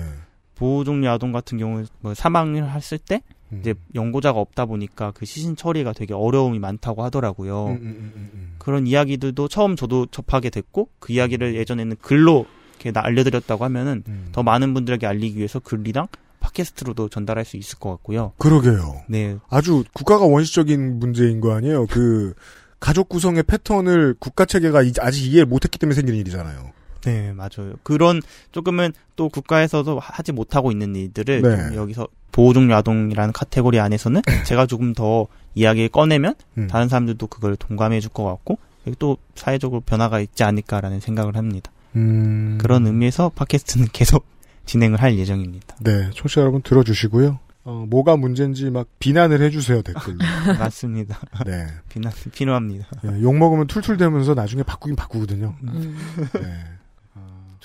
보호 0.55 0.85
종류 0.85 1.09
아동 1.09 1.33
같은 1.33 1.59
경우 1.59 1.85
뭐 2.01 2.14
사망을 2.14 2.71
했을 2.71 2.99
때 2.99 3.23
음. 3.53 3.59
이제 3.61 3.75
연고자가 3.95 4.38
없다 4.38 4.67
보니까 4.67 5.12
그 5.12 5.27
시신 5.27 5.57
처리가 5.57 5.93
되게 5.93 6.14
어려움이 6.14 6.59
많다고 6.59 7.03
하더라고요. 7.05 7.67
음, 7.67 7.73
음, 7.73 7.79
음, 7.83 8.12
음, 8.17 8.31
음. 8.35 8.55
그런 8.59 8.87
이야기들도 8.87 9.49
처음 9.49 9.77
저도 9.77 10.07
접하게 10.07 10.51
됐고 10.51 10.88
그 10.99 11.12
이야기를 11.12 11.55
예전에는 11.57 11.97
글로 12.01 12.47
이렇게 12.77 12.93
나- 12.93 13.05
알려드렸다고 13.05 13.64
하면은 13.64 14.03
음. 14.09 14.29
더 14.33 14.43
많은 14.43 14.75
분들에게 14.75 15.07
알리기 15.07 15.37
위해서 15.37 15.59
글이랑 15.59 16.09
팟캐스트로도 16.40 17.09
전달할 17.09 17.45
수 17.45 17.57
있을 17.57 17.79
것 17.79 17.90
같고요. 17.90 18.33
그러게요. 18.38 19.03
네, 19.09 19.37
아주 19.49 19.83
국가가 19.95 20.27
원시적인 20.27 20.99
문제인 20.99 21.40
거 21.40 21.55
아니에요. 21.55 21.87
그 21.87 22.35
가족 22.81 23.09
구성의 23.09 23.45
패턴을 23.45 24.14
국가 24.19 24.45
체계가 24.45 24.83
이- 24.83 24.93
아직 25.01 25.33
이해 25.33 25.45
못했기 25.45 25.79
때문에 25.79 25.95
생기는 25.95 26.19
일이잖아요. 26.21 26.71
네, 27.05 27.33
맞아요. 27.33 27.75
그런 27.83 28.21
조금은 28.53 28.93
또 29.17 29.29
국가에서도 29.29 29.99
하지 29.99 30.33
못하고 30.33 30.71
있는 30.73 30.95
일들을 30.97 31.43
네. 31.43 31.57
좀 31.57 31.75
여기서 31.77 32.09
보호종류 32.33 32.75
아동이라는 32.75 33.33
카테고리 33.33 33.79
안에서는 33.81 34.23
제가 34.47 34.67
조금 34.67 34.93
더 34.93 35.27
이야기를 35.55 35.88
꺼내면 35.90 36.35
음. 36.59 36.67
다른 36.67 36.88
사람들도 36.88 37.27
그걸 37.29 37.57
동감해 37.57 38.01
줄 38.01 38.11
것 38.11 38.25
같고 38.25 38.59
또 38.99 39.17
사회적으로 39.35 39.81
변화가 39.81 40.21
있지 40.21 40.45
않을까라는 40.45 41.01
생각을 41.01 41.37
합니다. 41.37 41.71
음. 41.97 42.59
그런 42.61 42.87
의미에서 42.87 43.31
팟캐스트는 43.31 43.88
계속 43.95 44.27
진행을 44.67 45.01
할 45.01 45.17
예정입니다. 45.19 45.77
네, 45.81 46.11
청취자 46.14 46.40
여러분 46.40 46.61
들어주시고요. 46.62 47.38
어, 47.67 47.87
뭐가 47.88 48.17
문제인지 48.17 48.69
막 48.71 48.87
비난을 48.99 49.40
해주세요 49.40 49.81
댓글로. 49.83 50.19
맞습니다. 50.59 51.19
네, 51.47 51.67
비난 51.88 52.12
필요합니다. 52.33 52.87
예, 53.05 53.23
욕 53.23 53.37
먹으면 53.37 53.67
툴툴대면서 53.69 54.35
나중에 54.35 54.62
바꾸긴 54.62 54.97
바꾸거든요. 54.97 55.55
음. 55.62 55.97
네, 56.35 56.40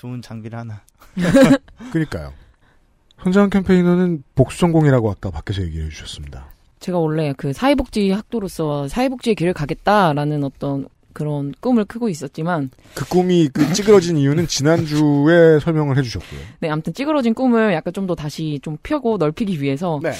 좋은 0.00 0.22
장비를 0.22 0.58
하나. 0.58 0.80
그러니까요. 1.92 2.32
현장 3.18 3.50
캠페이너는 3.50 4.22
복수전공이라고 4.34 5.10
아까 5.10 5.30
밖에서 5.30 5.62
얘기해 5.62 5.90
주셨습니다. 5.90 6.46
제가 6.78 6.98
원래 6.98 7.34
그 7.36 7.52
사회복지 7.52 8.10
학도로서 8.10 8.88
사회복지의 8.88 9.34
길을 9.34 9.52
가겠다라는 9.52 10.42
어떤 10.42 10.88
그런 11.12 11.52
꿈을 11.60 11.84
크고 11.84 12.08
있었지만, 12.08 12.70
그 12.94 13.06
꿈이 13.06 13.48
그 13.52 13.74
찌그러진 13.74 14.16
이유는 14.16 14.46
지난주에 14.46 15.58
설명을 15.60 15.98
해주셨고요. 15.98 16.40
네, 16.60 16.70
아무튼 16.70 16.94
찌그러진 16.94 17.34
꿈을 17.34 17.74
약간 17.74 17.92
좀 17.92 18.06
더 18.06 18.14
다시 18.14 18.58
좀 18.62 18.78
펴고 18.82 19.18
넓히기 19.18 19.60
위해서 19.60 20.00
네. 20.02 20.12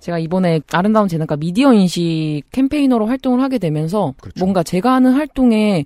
제가 0.00 0.18
이번에 0.18 0.60
아름다운 0.72 1.08
재능과 1.08 1.36
미디어 1.36 1.74
인식 1.74 2.42
캠페이너로 2.52 3.06
활동을 3.06 3.42
하게 3.42 3.58
되면서 3.58 4.14
그렇죠. 4.18 4.38
뭔가 4.42 4.62
제가 4.62 4.94
하는 4.94 5.12
활동에 5.12 5.84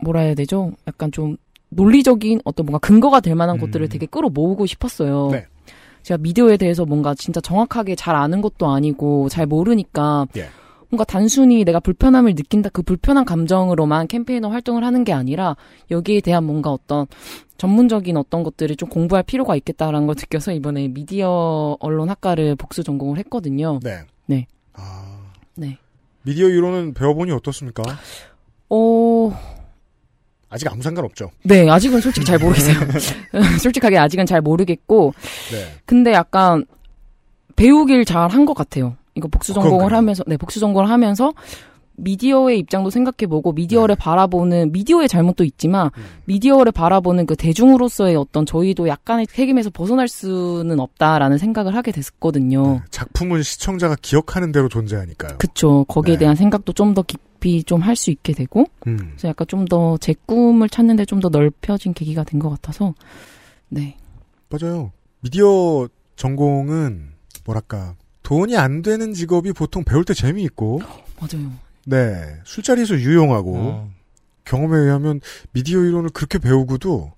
뭐라 0.00 0.20
해야 0.20 0.34
되죠? 0.34 0.72
약간 0.86 1.12
좀 1.12 1.36
논리적인 1.74 2.40
어떤 2.44 2.66
뭔가 2.66 2.78
근거가 2.78 3.20
될 3.20 3.34
만한 3.34 3.56
음. 3.56 3.60
것들을 3.60 3.88
되게 3.88 4.06
끌어모으고 4.06 4.66
싶었어요. 4.66 5.28
네. 5.32 5.46
제가 6.02 6.18
미디어에 6.18 6.56
대해서 6.56 6.84
뭔가 6.84 7.14
진짜 7.14 7.40
정확하게 7.40 7.94
잘 7.94 8.14
아는 8.14 8.42
것도 8.42 8.68
아니고 8.68 9.28
잘 9.28 9.46
모르니까 9.46 10.26
예. 10.36 10.48
뭔가 10.90 11.04
단순히 11.04 11.64
내가 11.64 11.80
불편함을 11.80 12.34
느낀다 12.34 12.68
그 12.68 12.82
불편한 12.82 13.24
감정으로만 13.24 14.08
캠페이너 14.08 14.48
활동을 14.48 14.84
하는 14.84 15.04
게 15.04 15.12
아니라 15.12 15.56
여기에 15.90 16.20
대한 16.20 16.44
뭔가 16.44 16.70
어떤 16.70 17.06
전문적인 17.56 18.16
어떤 18.16 18.42
것들을 18.42 18.76
좀 18.76 18.88
공부할 18.88 19.22
필요가 19.22 19.56
있겠다라는 19.56 20.06
걸 20.06 20.16
느껴서 20.18 20.52
이번에 20.52 20.88
미디어 20.88 21.76
언론학과를 21.80 22.56
복수 22.56 22.82
전공을 22.82 23.16
했거든요. 23.18 23.80
네. 23.82 24.00
네. 24.26 24.46
아, 24.74 25.30
네. 25.54 25.78
미디어 26.24 26.48
이론은 26.48 26.92
배워보니 26.94 27.32
어떻습니까? 27.32 27.84
어, 28.68 29.32
아직 30.52 30.70
아무 30.70 30.82
상관 30.82 31.04
없죠. 31.06 31.30
네, 31.44 31.68
아직은 31.68 32.00
솔직히 32.00 32.26
잘 32.26 32.38
모르겠어요. 32.38 32.76
솔직하게 33.60 33.98
아직은 33.98 34.26
잘 34.26 34.40
모르겠고, 34.42 35.14
네. 35.50 35.66
근데 35.86 36.12
약간 36.12 36.64
배우길 37.56 38.04
잘 38.04 38.28
한 38.30 38.44
것 38.46 38.54
같아요. 38.54 38.96
이거 39.14 39.28
복수 39.28 39.52
전공을 39.54 39.76
그런가요? 39.78 39.96
하면서, 39.98 40.24
네, 40.26 40.36
복수 40.36 40.60
전공을 40.60 40.88
하면서 40.90 41.32
미디어의 41.96 42.58
입장도 42.60 42.88
생각해보고 42.90 43.52
미디어를 43.52 43.96
바라보는 43.96 44.72
미디어의 44.72 45.08
잘못도 45.08 45.44
있지만 45.44 45.90
음. 45.98 46.02
미디어를 46.24 46.72
바라보는 46.72 47.26
그 47.26 47.36
대중으로서의 47.36 48.16
어떤 48.16 48.46
저희도 48.46 48.88
약간의 48.88 49.26
책임에서 49.26 49.68
벗어날 49.70 50.08
수는 50.08 50.80
없다라는 50.80 51.36
생각을 51.38 51.76
하게 51.76 51.92
됐거든요. 51.92 52.62
네, 52.74 52.80
작품은 52.90 53.42
시청자가 53.42 53.96
기억하는 54.00 54.52
대로 54.52 54.68
존재하니까요. 54.68 55.36
그쵸. 55.38 55.84
거기에 55.86 56.14
네. 56.14 56.20
대한 56.20 56.34
생각도 56.36 56.72
좀 56.72 56.94
더 56.94 57.02
깊 57.02 57.20
이좀할 57.50 57.96
수 57.96 58.10
있게 58.10 58.32
되고 58.32 58.66
음. 58.86 58.96
그래서 58.96 59.28
약간 59.28 59.46
좀 59.46 59.64
더 59.66 59.96
제 60.00 60.14
꿈을 60.26 60.68
찾는데 60.68 61.04
좀 61.06 61.20
더 61.20 61.28
넓혀진 61.28 61.94
계기가 61.94 62.24
된 62.24 62.40
것 62.40 62.50
같아서 62.50 62.94
네. 63.68 63.96
맞아요. 64.50 64.92
미디어 65.20 65.88
전공은 66.16 67.12
뭐랄까 67.44 67.94
돈이 68.22 68.56
안 68.56 68.82
되는 68.82 69.12
직업이 69.14 69.52
보통 69.52 69.82
배울 69.84 70.04
때 70.04 70.14
재미있고 70.14 70.80
맞아요. 71.20 71.50
네 71.86 72.36
술자리에서 72.44 72.94
유용하고 72.96 73.56
어, 73.56 73.90
경험에 74.44 74.78
의하면 74.78 75.20
미디어 75.52 75.80
이론을 75.80 76.10
그렇게 76.10 76.38
배우고도 76.38 77.12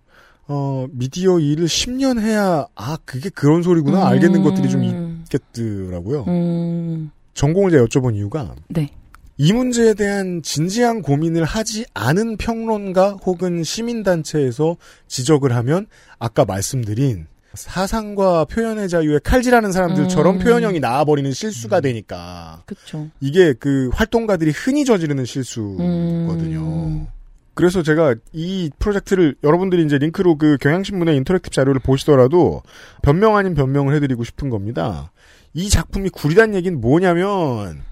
어 0.47 0.87
미디어 0.91 1.39
일을 1.39 1.67
10년 1.67 2.21
해야 2.21 2.67
아 2.75 2.99
그게 3.05 3.29
그런 3.31 3.63
소리구나 3.63 4.07
알겠는 4.07 4.43
것들이 4.43 4.69
좀 4.71 4.83
있겠더라고요. 4.85 6.25
음, 6.29 7.11
전공을 7.35 7.71
제가 7.71 7.85
여쭤본 7.87 8.15
이유가 8.17 8.55
네. 8.69 8.91
이 9.37 9.53
문제에 9.53 9.95
대한 9.95 10.43
진지한 10.43 11.03
고민을 11.03 11.45
하지 11.45 11.85
않은 11.93 12.37
평론가 12.37 13.19
혹은 13.25 13.65
시민단체에서 13.65 14.77
지적을 15.09 15.55
하면 15.57 15.87
아까 16.19 16.45
말씀드린 16.45 17.27
사상과 17.55 18.45
표현의 18.47 18.89
자유에 18.89 19.19
칼질하는 19.23 19.73
사람들처럼 19.73 20.37
음. 20.37 20.39
표현형이 20.41 20.81
나와버리는 20.81 21.33
실수가 21.33 21.81
되니까 21.81 22.63
그쵸. 22.67 23.09
이게 23.21 23.53
그 23.55 23.91
활동가들이 23.93 24.51
흔히 24.51 24.85
저지르는 24.85 25.25
실수거든요. 25.25 26.61
음. 26.61 27.07
그래서 27.55 27.83
제가 27.83 28.17
이 28.33 28.71
프로젝트를 28.81 29.37
여러분들이 29.45 29.85
이제 29.85 29.99
링크로 29.99 30.37
그 30.39 30.57
경향신문의 30.61 31.17
interactive 31.19 31.55
자료를 31.55 31.81
보시더라도 31.81 32.63
변명 33.03 33.37
아닌 33.37 33.55
변명을 33.55 33.95
해드리고 33.95 34.25
싶은 34.25 34.51
겁니다. 34.51 35.13
이 35.53 35.69
작품이 35.69 36.09
구리단 36.09 36.57
얘기는 36.57 36.81
뭐냐면 36.81 37.83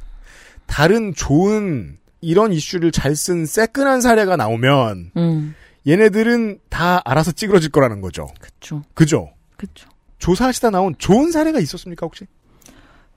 다른 0.72 1.12
좋은 1.12 1.98
이런 2.22 2.50
이슈를 2.50 2.92
잘 2.92 3.14
쓴 3.14 3.44
새끈한 3.44 4.00
사례가 4.00 4.36
나오면 4.36 5.10
음, 5.18 5.54
얘네들은 5.86 6.60
다 6.70 7.02
알아서 7.04 7.30
찌그러질 7.32 7.70
거라는 7.70 8.00
거죠. 8.00 8.26
그쵸. 8.40 8.82
그죠? 8.94 9.30
그쵸. 9.58 9.86
조사하시다 10.18 10.70
나온 10.70 10.94
좋은 10.96 11.30
사례가 11.30 11.60
있었습니까 11.60 12.06
혹시? 12.06 12.24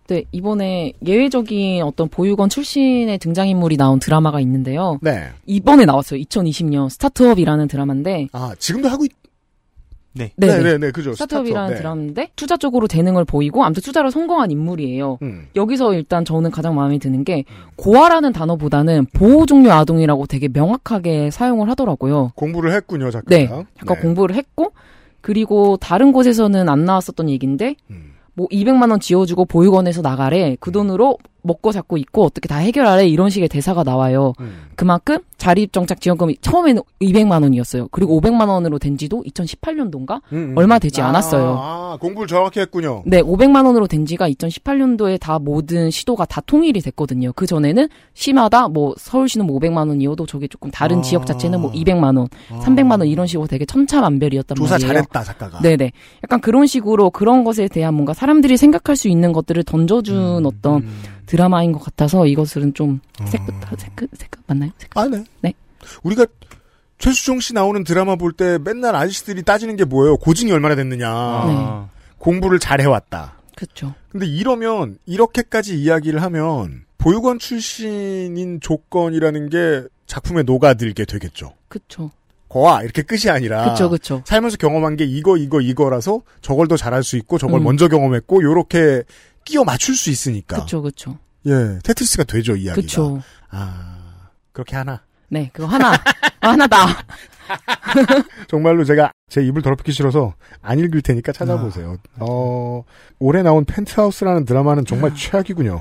네, 0.08 0.24
이번에 0.34 0.92
예외적인 1.06 1.82
어떤 1.84 2.10
보육원 2.10 2.50
출신의 2.50 3.20
등장인물이 3.20 3.78
나온 3.78 4.00
드라마가 4.00 4.42
있는데요. 4.42 5.00
네. 5.02 5.30
이번에 5.46 5.86
나왔어요. 5.86 6.20
2020년 6.20 6.90
스타트업이라는 6.90 7.68
드라마인데, 7.70 8.28
아 8.34 8.54
지금도 8.60 8.90
하고 8.90 9.06
있. 9.06 9.12
네. 10.16 10.32
네, 10.38 10.48
네. 10.48 10.64
네, 10.64 10.78
네, 10.78 10.92
그죠. 10.92 11.14
스타트업이라는 11.14 11.68
스타트업, 11.68 11.70
네. 11.70 11.76
드라마인데, 11.76 12.30
투자 12.36 12.56
쪽으로 12.56 12.88
재능을 12.88 13.26
보이고, 13.26 13.64
아무튼 13.64 13.84
투자를 13.84 14.12
성공한 14.12 14.50
인물이에요. 14.50 15.20
음. 15.22 15.48
여기서 15.56 15.94
일단 15.94 16.24
저는 16.24 16.52
가장 16.52 16.74
마음에 16.76 16.98
드는 16.98 17.24
게, 17.26 17.44
고아라는 17.76 18.32
단어보다는 18.32 19.08
보호종료 19.14 19.72
아동이라고 19.72 20.26
되게 20.28 20.48
명확하게 20.48 21.32
사용을 21.32 21.70
하더라고요. 21.70 22.32
공부를 22.36 22.72
했군요 22.72 23.12
작가가. 23.12 23.36
네. 23.36 23.50
약간 23.50 24.00
공부를 24.02 24.36
했고, 24.36 24.72
그리고 25.20 25.78
다른 25.78 26.12
곳에서는 26.12 26.70
안 26.70 26.86
나왔었던 26.86 27.30
얘기인데, 27.30 27.76
음. 27.90 28.15
뭐 28.36 28.48
200만 28.50 28.92
원 28.92 29.00
지어주고 29.00 29.46
보육원에서 29.46 30.02
나가래. 30.02 30.58
그 30.60 30.72
돈으로 30.72 31.18
먹고 31.42 31.72
잡고 31.72 31.98
있고 31.98 32.26
어떻게 32.26 32.48
다 32.48 32.58
해결하래. 32.58 33.08
이런 33.08 33.30
식의 33.30 33.48
대사가 33.50 33.84
나와요. 33.84 34.34
음. 34.40 34.66
그만큼 34.76 35.20
자립정착 35.38 36.02
지원금이 36.02 36.38
처음에는 36.42 36.82
200만 37.02 37.44
원이었어요. 37.44 37.88
그리고 37.92 38.20
500만 38.20 38.50
원으로 38.50 38.80
된 38.80 38.98
지도 38.98 39.24
2018년도인가? 39.28 40.22
음, 40.34 40.38
음. 40.38 40.54
얼마 40.56 40.80
되지 40.80 41.02
아, 41.02 41.10
않았어요. 41.10 41.58
아, 41.62 41.98
공부를 42.02 42.28
정확히 42.28 42.60
했군요. 42.60 43.04
네, 43.06 43.22
500만 43.22 43.66
원으로 43.66 43.86
된 43.88 44.06
지가 44.06 44.28
2018년도에 44.32 45.20
다 45.20 45.38
모든 45.38 45.92
시도가 45.92 46.26
다 46.26 46.42
통일이 46.46 46.82
됐거든요. 46.82 47.32
그 47.34 47.46
전에는 47.46 47.88
시마다 48.16 48.68
뭐 48.68 48.96
서울시는 48.98 49.46
뭐 49.46 49.60
500만 49.60 49.88
원이어도 49.88 50.26
저게 50.26 50.48
조금 50.48 50.72
다른 50.72 51.00
아. 51.00 51.02
지역 51.02 51.28
자체는 51.28 51.62
뭐 51.62 51.72
200만 51.72 52.18
원, 52.18 52.28
300만 52.50 53.00
원 53.00 53.08
이런 53.08 53.28
식으로 53.28 53.48
되게 53.48 53.66
천차만별이었단 53.66 54.56
조사 54.56 54.76
말이에요. 54.76 54.94
잘했다 54.94 55.24
작가가. 55.24 55.60
네 55.62 55.78
네. 55.78 55.92
약간 56.24 56.42
그런 56.42 56.66
식으로 56.66 57.12
그런 57.12 57.44
것에 57.44 57.68
대한 57.68 57.94
뭔가 57.94 58.14
사람들이 58.26 58.58
생각할 58.58 58.96
수 58.96 59.08
있는 59.08 59.32
것들을 59.34 59.64
던져준 59.64 60.40
음, 60.40 60.46
어떤 60.48 60.82
음. 60.82 61.04
드라마인 61.28 61.72
것 61.72 61.80
같아서 61.80 62.26
이것은 62.26 62.74
좀 62.74 63.00
어. 63.22 63.26
색끝, 63.28 63.54
색끝, 63.78 64.10
색끝 64.18 64.42
맞나요? 64.48 64.72
색끝. 64.80 64.98
아, 64.98 65.08
네. 65.08 65.24
네. 65.42 65.54
우리가 66.02 66.26
최수종 66.98 67.40
씨 67.40 67.54
나오는 67.54 67.84
드라마 67.84 68.16
볼 68.16 68.34
때 68.34 68.58
맨날 68.58 68.96
아저씨들이 68.96 69.44
따지는 69.44 69.76
게 69.76 69.86
뭐예요? 69.86 70.18
고증이 70.18 70.52
얼마나 70.52 70.74
됐느냐. 70.76 71.08
아. 71.08 71.90
공부를 72.18 72.58
잘 72.58 72.82
해왔다. 72.82 73.36
그렇죠. 73.56 73.94
근데 74.10 74.26
이러면 74.26 74.98
이렇게까지 75.06 75.80
이야기를 75.80 76.22
하면 76.24 76.86
보육원 76.98 77.38
출신인 77.38 78.60
조건이라는 78.60 79.50
게 79.50 79.84
작품에 80.08 80.42
녹아들게 80.44 81.06
되겠죠. 81.06 81.54
그렇죠. 81.68 82.10
거와 82.56 82.84
이렇게 82.84 83.02
끝이 83.02 83.30
아니라 83.30 83.66
그렇죠, 83.66 83.90
그렇죠. 83.90 84.22
살면서 84.26 84.56
경험한 84.56 84.96
게 84.96 85.04
이거 85.04 85.36
이거 85.36 85.60
이거라서 85.60 86.22
저걸 86.40 86.70
더 86.70 86.78
잘할 86.78 87.04
수 87.04 87.18
있고 87.18 87.38
저걸 87.38 87.60
음. 87.60 87.66
먼저 87.66 87.90
경험했고 87.90 88.42
요렇게 88.42 89.04
끼워 89.44 89.66
맞출 89.66 89.94
수 89.94 90.10
있으니까. 90.10 90.56
그렇죠, 90.56 90.82
그렇죠. 90.82 91.18
예, 91.48 91.80
테트리스가 91.84 92.24
되죠 92.24 92.56
이야기가. 92.56 92.76
그렇죠. 92.76 93.22
아 93.50 94.30
그렇게 94.54 94.78
하나. 94.78 95.02
네, 95.28 95.50
그거 95.52 95.68
하나, 95.68 95.96
아, 96.40 96.50
하나다. 96.50 96.78
정말로 98.48 98.86
제가 98.86 99.12
제 99.30 99.42
입을 99.42 99.62
더럽히기 99.62 99.92
싫어서 99.92 100.34
안 100.62 100.80
읽을 100.80 101.02
테니까 101.02 101.34
찾아보세요. 101.34 101.98
어 102.20 102.84
올해 103.20 103.44
나온 103.44 103.66
펜트하우스라는 103.66 104.46
드라마는 104.46 104.86
정말 104.86 105.14
최악이군요. 105.14 105.80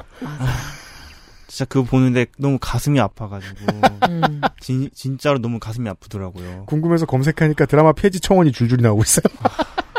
진짜 1.55 1.67
그거 1.67 1.85
보는데 1.85 2.27
너무 2.37 2.59
가슴이 2.61 2.99
아파가지고 2.99 3.55
음. 4.11 4.41
진, 4.59 4.91
진짜로 4.93 5.39
너무 5.39 5.61
가슴이 5.61 5.89
아프더라고요. 5.89 6.65
궁금해서 6.67 7.07
검색하니까 7.07 7.67
드라마 7.67 7.93
폐지 7.93 8.19
청원이 8.19 8.51
줄줄이 8.51 8.83
나오고 8.83 9.05
있어요. 9.05 9.23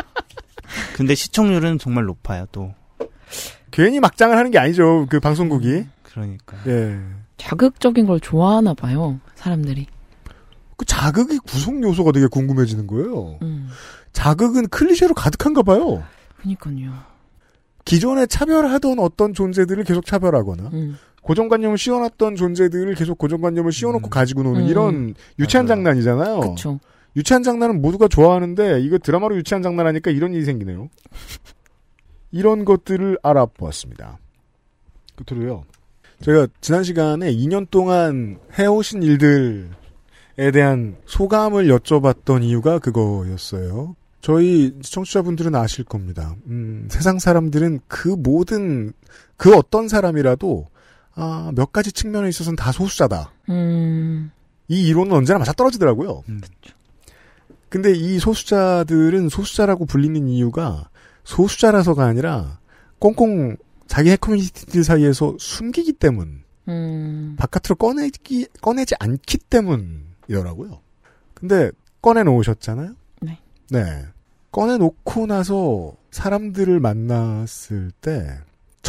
근데 0.94 1.14
시청률은 1.14 1.78
정말 1.78 2.04
높아요 2.04 2.44
또. 2.52 2.74
괜히 3.70 4.00
막장을 4.00 4.36
하는 4.36 4.50
게 4.50 4.58
아니죠. 4.58 5.06
그 5.08 5.18
방송국이. 5.18 5.86
그러니까. 6.02 6.58
예. 6.66 6.98
자극적인 7.38 8.04
걸 8.04 8.20
좋아하나 8.20 8.74
봐요, 8.74 9.18
사람들이. 9.36 9.86
그 10.76 10.84
자극이 10.84 11.38
구성 11.38 11.82
요소가 11.82 12.12
되게 12.12 12.26
궁금해지는 12.26 12.86
거예요. 12.86 13.38
음, 13.40 13.70
자극은 14.12 14.68
클리셰로 14.68 15.14
가득한가 15.14 15.62
봐요. 15.62 16.04
그니까요. 16.36 16.92
기존에 17.86 18.26
차별하던 18.26 18.98
어떤 18.98 19.32
존재들을 19.32 19.84
계속 19.84 20.04
차별하거나 20.04 20.70
음, 20.74 20.98
고정관념을 21.26 21.76
씌워놨던 21.76 22.36
존재들을 22.36 22.94
계속 22.94 23.18
고정관념을 23.18 23.72
씌워놓고 23.72 24.08
가지고 24.08 24.44
노는 24.44 24.62
음. 24.62 24.68
이런 24.68 25.14
유치한 25.40 25.66
맞아요. 25.66 25.76
장난이잖아요. 25.76 26.40
그쵸. 26.40 26.78
유치한 27.16 27.42
장난은 27.42 27.82
모두가 27.82 28.06
좋아하는데 28.06 28.80
이거 28.80 28.98
드라마로 28.98 29.36
유치한 29.36 29.60
장난하니까 29.60 30.12
이런 30.12 30.34
일이 30.34 30.44
생기네요. 30.44 30.88
이런 32.30 32.64
것들을 32.64 33.18
알아보았습니다. 33.24 34.18
끝으로요. 35.16 35.64
제가 36.20 36.46
지난 36.60 36.84
시간에 36.84 37.32
2년 37.32 37.68
동안 37.70 38.38
해오신 38.56 39.02
일들에 39.02 40.50
대한 40.52 40.96
소감을 41.06 41.66
여쭤봤던 41.66 42.44
이유가 42.44 42.78
그거였어요. 42.78 43.96
저희 44.20 44.74
청취자분들은 44.80 45.56
아실 45.56 45.84
겁니다. 45.84 46.36
음, 46.46 46.86
세상 46.88 47.18
사람들은 47.18 47.80
그 47.88 48.08
모든 48.08 48.92
그 49.36 49.56
어떤 49.56 49.88
사람이라도 49.88 50.66
아, 51.16 51.50
몇 51.54 51.72
가지 51.72 51.90
측면에 51.90 52.28
있어서는 52.28 52.56
다 52.56 52.70
소수자다. 52.70 53.32
음, 53.48 54.30
이 54.68 54.86
이론은 54.88 55.12
언제나 55.12 55.38
맞아 55.38 55.52
떨어지더라고요. 55.52 56.22
음. 56.28 56.40
근데 57.68 57.92
이 57.92 58.18
소수자들은 58.18 59.28
소수자라고 59.28 59.86
불리는 59.86 60.28
이유가 60.28 60.88
소수자라서가 61.24 62.04
아니라 62.04 62.60
꽁꽁 62.98 63.56
자기 63.86 64.10
핵 64.10 64.20
커뮤니티들 64.20 64.84
사이에서 64.84 65.36
숨기기 65.38 65.94
때문, 65.94 66.42
음, 66.68 67.36
바깥으로 67.38 67.76
꺼내기, 67.76 68.46
꺼내지 68.60 68.94
않기 68.98 69.38
때문이더라고요. 69.38 70.80
근데 71.34 71.70
꺼내놓으셨잖아요? 72.02 72.94
네. 73.22 73.38
네. 73.70 74.04
꺼내놓고 74.52 75.26
나서 75.26 75.94
사람들을 76.10 76.80
만났을 76.80 77.90
때, 78.00 78.38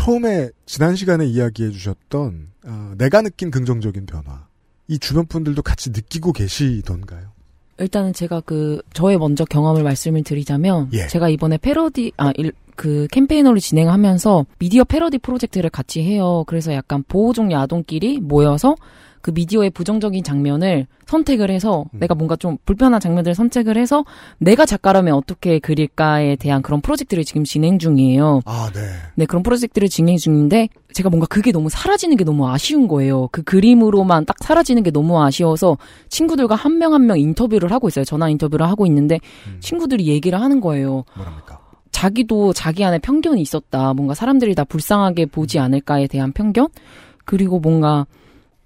처음에 0.07 0.51
지난 0.65 0.95
시간에 0.95 1.25
이야기해 1.25 1.69
주셨던, 1.71 2.47
어, 2.65 2.93
내가 2.97 3.21
느낀 3.21 3.51
긍정적인 3.51 4.05
변화. 4.05 4.47
이 4.87 4.97
주변 4.99 5.25
분들도 5.25 5.61
같이 5.61 5.89
느끼고 5.89 6.31
계시던가요? 6.31 7.27
일단은 7.79 8.13
제가 8.13 8.39
그 8.45 8.81
저의 8.93 9.17
먼저 9.17 9.43
경험을 9.43 9.83
말씀을 9.83 10.23
드리자면 10.23 10.89
예. 10.93 11.07
제가 11.07 11.27
이번에 11.27 11.57
패러디 11.57 12.13
아그 12.15 13.07
캠페인어를 13.11 13.59
진행하면서 13.59 14.45
미디어 14.59 14.85
패러디 14.85 15.17
프로젝트를 15.17 15.69
같이 15.69 16.01
해요. 16.01 16.45
그래서 16.47 16.73
약간 16.73 17.03
보호종 17.05 17.51
야동끼리 17.51 18.21
모여서 18.21 18.77
그 19.27 19.31
미디어의 19.33 19.71
부정적인 19.71 20.23
장면을 20.23 20.87
선택을 21.05 21.51
해서 21.51 21.83
음. 21.93 21.99
내가 21.99 22.15
뭔가 22.15 22.37
좀 22.37 22.57
불편한 22.63 23.01
장면들을 23.01 23.35
선택을 23.35 23.77
해서 23.77 24.05
내가 24.37 24.65
작가라면 24.65 25.13
어떻게 25.15 25.59
그릴까에 25.59 26.37
대한 26.37 26.61
그런 26.61 26.79
프로젝트를 26.79 27.25
지금 27.25 27.43
진행 27.43 27.77
중이에요. 27.77 28.39
아, 28.45 28.69
네. 28.73 28.79
네, 29.15 29.25
그런 29.25 29.43
프로젝트를 29.43 29.89
진행 29.89 30.15
중인데 30.15 30.69
제가 30.93 31.09
뭔가 31.09 31.27
그게 31.27 31.51
너무 31.51 31.67
사라지는 31.67 32.15
게 32.15 32.23
너무 32.23 32.47
아쉬운 32.47 32.87
거예요. 32.87 33.27
그 33.33 33.43
그림으로만 33.43 34.25
딱 34.25 34.37
사라지는 34.39 34.81
게 34.83 34.91
너무 34.91 35.21
아쉬워서 35.21 35.77
친구들과 36.07 36.55
한 36.55 36.77
명 36.77 36.93
한명 36.93 37.19
인터뷰를 37.19 37.69
하고 37.73 37.89
있어요. 37.89 38.05
전화 38.05 38.29
인터뷰를 38.29 38.65
하고 38.65 38.85
있는데 38.85 39.19
음. 39.47 39.57
친구들이 39.59 40.07
얘기를 40.07 40.39
하는 40.39 40.61
거예요. 40.61 41.03
뭐랍니까? 41.17 41.59
자기도 41.91 42.53
자기 42.53 42.85
안에 42.85 42.99
편견이 42.99 43.41
있었다. 43.41 43.93
뭔가 43.93 44.13
사람들이 44.13 44.55
다 44.55 44.63
불쌍하게 44.63 45.25
보지 45.25 45.59
않을까에 45.59 46.07
대한 46.07 46.31
편견? 46.31 46.69
그리고 47.25 47.59
뭔가 47.59 48.05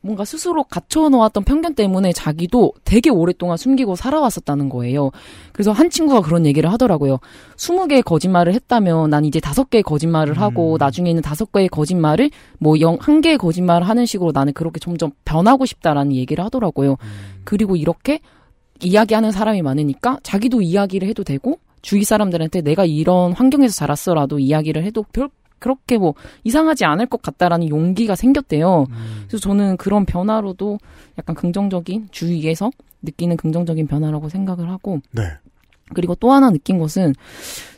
뭔가 0.02 0.26
스스로 0.26 0.64
갖춰놓았던 0.64 1.44
편견 1.44 1.76
때문에 1.76 2.12
자기도 2.12 2.74
되게 2.84 3.10
오랫동안 3.10 3.58
숨기고 3.58 3.96
살아왔었다는 3.96 4.70
거예요. 4.70 5.12
그래서 5.54 5.72
한 5.72 5.90
친구가 5.90 6.22
그런 6.22 6.46
얘기를 6.46 6.72
하더라고요. 6.72 7.20
20개의 7.56 8.04
거짓말을 8.04 8.54
했다면 8.54 9.12
난 9.12 9.26
이제 9.26 9.40
5개의 9.40 9.84
거짓말을 9.84 10.40
하고 10.40 10.78
나중에는 10.80 11.22
5개의 11.22 11.70
거짓말을 11.70 12.32
뭐 12.60 12.80
0, 12.80 12.98
1개의 12.98 13.38
거짓말을 13.38 13.88
하는 13.88 14.06
식으로 14.06 14.32
나는 14.34 14.54
그렇게 14.54 14.80
점점 14.80 15.12
변하고 15.24 15.66
싶다라는 15.66 16.14
얘기를 16.14 16.44
하더라고요. 16.44 16.98
그리고 17.44 17.76
이렇게 17.76 18.20
이야기하는 18.84 19.32
사람이 19.32 19.62
많으니까 19.62 20.18
자기도 20.24 20.62
이야기를 20.62 21.08
해도 21.08 21.24
되고 21.24 21.60
주위 21.84 22.04
사람들한테 22.04 22.62
내가 22.62 22.86
이런 22.86 23.34
환경에서 23.34 23.74
자랐어라도 23.74 24.40
이야기를 24.40 24.84
해도 24.84 25.06
별 25.14 25.30
그렇게 25.62 25.98
뭐 25.98 26.16
이상하지 26.44 26.84
않을 26.84 27.06
것 27.06 27.22
같다라는 27.22 27.70
용기가 27.70 28.16
생겼대요. 28.16 28.88
그래서 29.28 29.38
저는 29.38 29.78
그런 29.78 30.04
변화로도 30.06 30.80
약간 31.18 31.36
긍정적인 31.36 32.10
주위에서 32.12 32.72
느끼는 33.02 33.38
긍정적인 33.38 33.88
변화라고 33.88 34.28
생각을 34.28 34.70
하고 34.70 35.00
네. 35.12 35.24
그리고 35.94 36.16
또 36.16 36.32
하나 36.32 36.50
느낀 36.50 36.78
것은 36.78 37.14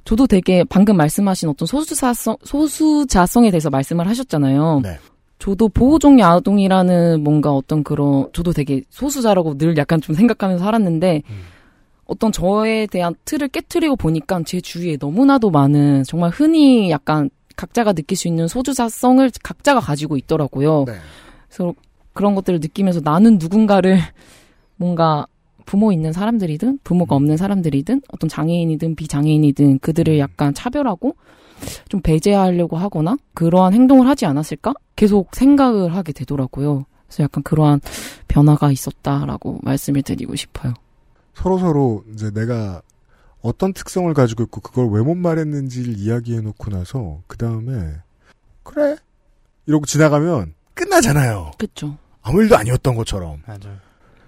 저도 0.05 0.27
되게 0.27 0.63
방금 0.63 0.97
말씀하신 0.97 1.49
어떤 1.49 1.65
소수자성 1.65 2.37
소수자성에 2.43 3.51
대해서 3.51 3.69
말씀을 3.69 4.07
하셨잖아요. 4.07 4.81
네. 4.83 4.97
저도 5.39 5.69
보호종 5.69 6.19
야동이라는 6.19 7.23
뭔가 7.23 7.51
어떤 7.51 7.83
그런 7.83 8.29
저도 8.33 8.53
되게 8.53 8.81
소수자라고 8.89 9.57
늘 9.57 9.75
약간 9.77 9.99
좀 9.99 10.15
생각하면서 10.15 10.63
살았는데 10.63 11.23
음. 11.29 11.35
어떤 12.05 12.31
저에 12.31 12.85
대한 12.87 13.15
틀을 13.25 13.47
깨트리고 13.49 13.95
보니까 13.95 14.41
제 14.45 14.61
주위에 14.61 14.97
너무나도 14.99 15.49
많은 15.49 16.03
정말 16.03 16.29
흔히 16.29 16.89
약간 16.91 17.29
각자가 17.55 17.93
느낄 17.93 18.17
수 18.17 18.27
있는 18.27 18.47
소주자성을 18.47 19.29
각자가 19.43 19.79
가지고 19.79 20.17
있더라고요. 20.17 20.85
네. 20.87 20.93
그래서 21.47 21.73
그런 22.13 22.35
것들을 22.35 22.59
느끼면서 22.59 23.01
나는 23.03 23.37
누군가를 23.39 23.97
뭔가 24.77 25.25
부모 25.65 25.91
있는 25.91 26.11
사람들이든 26.11 26.79
부모가 26.83 27.15
없는 27.15 27.37
사람들이든 27.37 28.01
어떤 28.09 28.29
장애인이든 28.29 28.95
비장애인이든 28.95 29.79
그들을 29.79 30.19
약간 30.19 30.53
차별하고 30.53 31.15
좀 31.87 32.01
배제하려고 32.01 32.77
하거나 32.77 33.17
그러한 33.33 33.73
행동을 33.73 34.07
하지 34.07 34.25
않았을까? 34.25 34.73
계속 34.95 35.33
생각을 35.33 35.95
하게 35.95 36.11
되더라고요. 36.11 36.85
그래서 37.07 37.23
약간 37.23 37.43
그러한 37.43 37.79
변화가 38.27 38.71
있었다라고 38.71 39.59
말씀을 39.61 40.01
드리고 40.01 40.35
싶어요. 40.35 40.73
서로 41.33 41.57
서로 41.57 42.03
이제 42.13 42.31
내가 42.31 42.81
어떤 43.43 43.73
특성을 43.73 44.11
가지고 44.13 44.43
있고 44.43 44.61
그걸 44.61 44.87
왜 44.89 45.01
못 45.03 45.15
말했는지를 45.15 45.97
이야기해 45.97 46.41
놓고 46.41 46.71
나서 46.71 47.21
그 47.27 47.37
다음에 47.37 47.97
그래 48.63 48.95
이러고 49.65 49.85
지나가면 49.85 50.53
끝나잖아요. 50.73 51.51
그쵸. 51.57 51.97
아무 52.21 52.41
일도 52.41 52.57
아니었던 52.57 52.95
것처럼. 52.95 53.41
맞아요. 53.45 53.77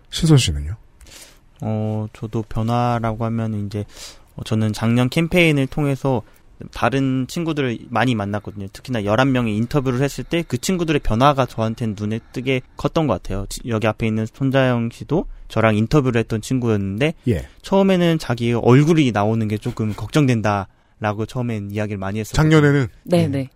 신선 0.09 0.37
씨는요? 0.37 0.75
어, 1.61 2.07
저도 2.13 2.43
변화라고 2.43 3.23
하면 3.25 3.65
이제 3.65 3.85
어, 4.35 4.43
저는 4.43 4.73
작년 4.73 5.09
캠페인을 5.09 5.67
통해서 5.67 6.21
다른 6.71 7.25
친구들을 7.27 7.79
많이 7.89 8.15
만났거든요. 8.15 8.67
특히나 8.71 9.01
11명이 9.01 9.49
인터뷰를 9.57 10.01
했을 10.01 10.23
때 10.23 10.43
그 10.47 10.57
친구들의 10.57 10.99
변화가 11.01 11.45
저한테는 11.45 11.95
눈에 11.99 12.19
뜨게 12.31 12.61
컸던 12.77 13.07
것 13.07 13.21
같아요. 13.21 13.45
지- 13.49 13.61
여기 13.67 13.87
앞에 13.87 14.07
있는 14.07 14.25
손자영 14.31 14.89
씨도 14.91 15.25
저랑 15.47 15.75
인터뷰를 15.77 16.19
했던 16.19 16.41
친구였는데 16.41 17.13
예. 17.27 17.47
처음에는 17.61 18.19
자기 18.19 18.53
얼굴이 18.53 19.11
나오는 19.11 19.47
게 19.47 19.57
조금 19.57 19.93
걱정된다라고 19.93 21.25
처음엔 21.27 21.71
이야기를 21.71 21.97
많이 21.97 22.19
했었어요. 22.19 22.35
작년에는 22.35 22.87
네, 23.03 23.27
네. 23.27 23.49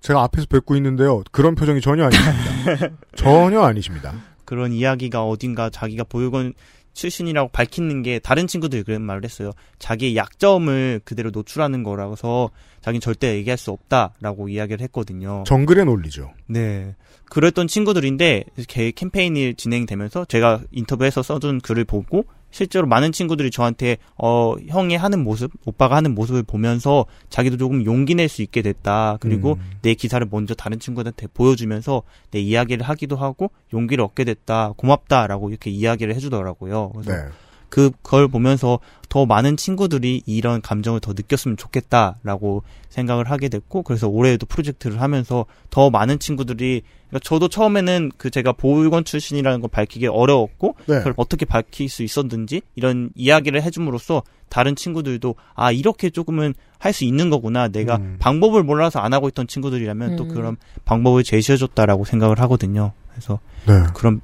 제가 0.00 0.22
앞에서 0.24 0.46
뵙고 0.48 0.76
있는데요. 0.76 1.22
그런 1.30 1.54
표정이 1.54 1.80
전혀 1.80 2.04
아니십니다. 2.04 2.88
전혀 3.14 3.60
아니십니다. 3.62 4.12
그런 4.44 4.72
이야기가 4.72 5.24
어딘가 5.24 5.70
자기가 5.70 6.04
보육원 6.04 6.52
출신이라고 6.92 7.48
밝히는 7.50 8.02
게 8.02 8.18
다른 8.18 8.46
친구들이 8.46 8.82
그런 8.82 9.02
말을 9.02 9.24
했어요. 9.24 9.50
자기의 9.78 10.16
약점을 10.16 11.00
그대로 11.04 11.30
노출하는 11.30 11.82
거라서 11.82 12.50
자기는 12.82 13.00
절대 13.00 13.34
얘기할 13.36 13.56
수 13.56 13.70
없다라고 13.70 14.48
이야기를 14.48 14.82
했거든요. 14.84 15.44
정글의 15.46 15.84
논리죠. 15.86 16.32
네. 16.46 16.94
그랬던 17.26 17.66
친구들인데 17.66 18.44
개- 18.68 18.90
캠페인이 18.90 19.54
진행되면서 19.54 20.26
제가 20.26 20.60
인터뷰에서 20.70 21.22
써준 21.22 21.60
글을 21.60 21.84
보고 21.84 22.24
실제로 22.52 22.86
많은 22.86 23.10
친구들이 23.10 23.50
저한테 23.50 23.96
어 24.16 24.54
형이 24.68 24.94
하는 24.94 25.24
모습, 25.24 25.50
오빠가 25.64 25.96
하는 25.96 26.14
모습을 26.14 26.44
보면서 26.44 27.06
자기도 27.30 27.56
조금 27.56 27.84
용기 27.84 28.14
낼 28.14 28.28
수 28.28 28.42
있게 28.42 28.62
됐다. 28.62 29.16
그리고 29.20 29.54
음. 29.54 29.70
내 29.82 29.94
기사를 29.94 30.24
먼저 30.30 30.54
다른 30.54 30.78
친구들한테 30.78 31.26
보여주면서 31.34 32.02
내 32.30 32.38
이야기를 32.38 32.86
하기도 32.88 33.16
하고 33.16 33.50
용기를 33.74 34.04
얻게 34.04 34.22
됐다. 34.22 34.74
고맙다라고 34.76 35.50
이렇게 35.50 35.70
이야기를 35.70 36.14
해주더라고요. 36.14 36.92
그래서 36.94 37.12
네. 37.12 37.28
그 37.72 37.90
걸 38.02 38.28
보면서 38.28 38.80
더 39.08 39.24
많은 39.24 39.56
친구들이 39.56 40.22
이런 40.26 40.60
감정을 40.60 41.00
더 41.00 41.14
느꼈으면 41.14 41.56
좋겠다라고 41.56 42.62
생각을 42.90 43.30
하게 43.30 43.48
됐고 43.48 43.82
그래서 43.82 44.08
올해에도 44.08 44.44
프로젝트를 44.44 45.00
하면서 45.00 45.46
더 45.70 45.88
많은 45.88 46.18
친구들이 46.18 46.82
그러니까 47.08 47.26
저도 47.26 47.48
처음에는 47.48 48.12
그 48.18 48.30
제가 48.30 48.52
보육원 48.52 49.04
출신이라는 49.04 49.60
걸 49.60 49.70
밝히기 49.70 50.06
어려웠고 50.06 50.76
네. 50.86 50.98
그걸 50.98 51.14
어떻게 51.16 51.46
밝힐 51.46 51.88
수 51.88 52.02
있었는지 52.02 52.60
이런 52.74 53.10
이야기를 53.14 53.62
해줌으로써 53.62 54.22
다른 54.50 54.76
친구들도 54.76 55.34
아 55.54 55.72
이렇게 55.72 56.10
조금은 56.10 56.52
할 56.78 56.92
수 56.92 57.04
있는 57.04 57.30
거구나 57.30 57.68
내가 57.68 57.96
음. 57.96 58.16
방법을 58.18 58.64
몰라서 58.64 58.98
안 58.98 59.14
하고 59.14 59.28
있던 59.28 59.46
친구들이라면 59.46 60.16
또 60.16 60.24
음. 60.24 60.28
그런 60.28 60.56
방법을 60.84 61.22
제시해줬다라고 61.24 62.04
생각을 62.04 62.38
하거든요 62.40 62.92
그래서 63.10 63.38
네. 63.66 63.74
그런 63.94 64.20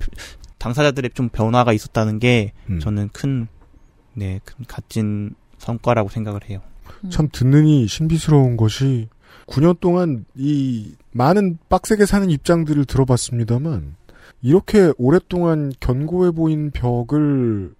당사자들의 0.59 1.11
좀 1.15 1.29
변화가 1.29 1.73
있었다는 1.73 2.19
게 2.19 2.53
음. 2.69 2.81
저는 2.81 3.11
큰, 3.13 3.49
네, 4.15 4.41
큰 4.45 4.65
값진 4.67 5.35
성과라고 5.59 6.09
생각을 6.09 6.49
해요. 6.49 6.61
참 7.11 7.29
듣느니 7.31 7.87
신비스러운 7.87 8.57
것이 8.57 9.09
9년 9.47 9.79
동안 9.81 10.25
이 10.35 10.95
많은 11.13 11.59
빡세게 11.69 12.07
사는 12.07 12.29
입장들을 12.29 12.85
들어봤습니다만 12.85 13.97
이렇게 14.43 14.93
오랫동안 14.99 15.73
견고해 15.81 16.33
보인 16.33 16.71
벽을 16.71 17.75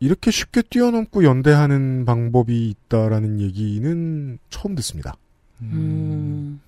이렇게 0.00 0.30
쉽게 0.30 0.62
뛰어넘고 0.62 1.24
연대하는 1.24 2.04
방법이 2.04 2.68
있다라는 2.70 3.40
얘기는 3.40 4.38
처음 4.50 4.74
듣습니다. 4.76 5.14
음, 5.60 6.60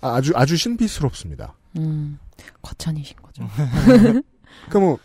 아, 0.00 0.14
아주 0.14 0.32
아주 0.34 0.56
신비스럽습니다. 0.56 1.54
음, 1.76 2.18
과찬이신 2.62 3.16
거죠. 3.22 3.46
그러니까 4.68 4.80
뭐 4.80 4.98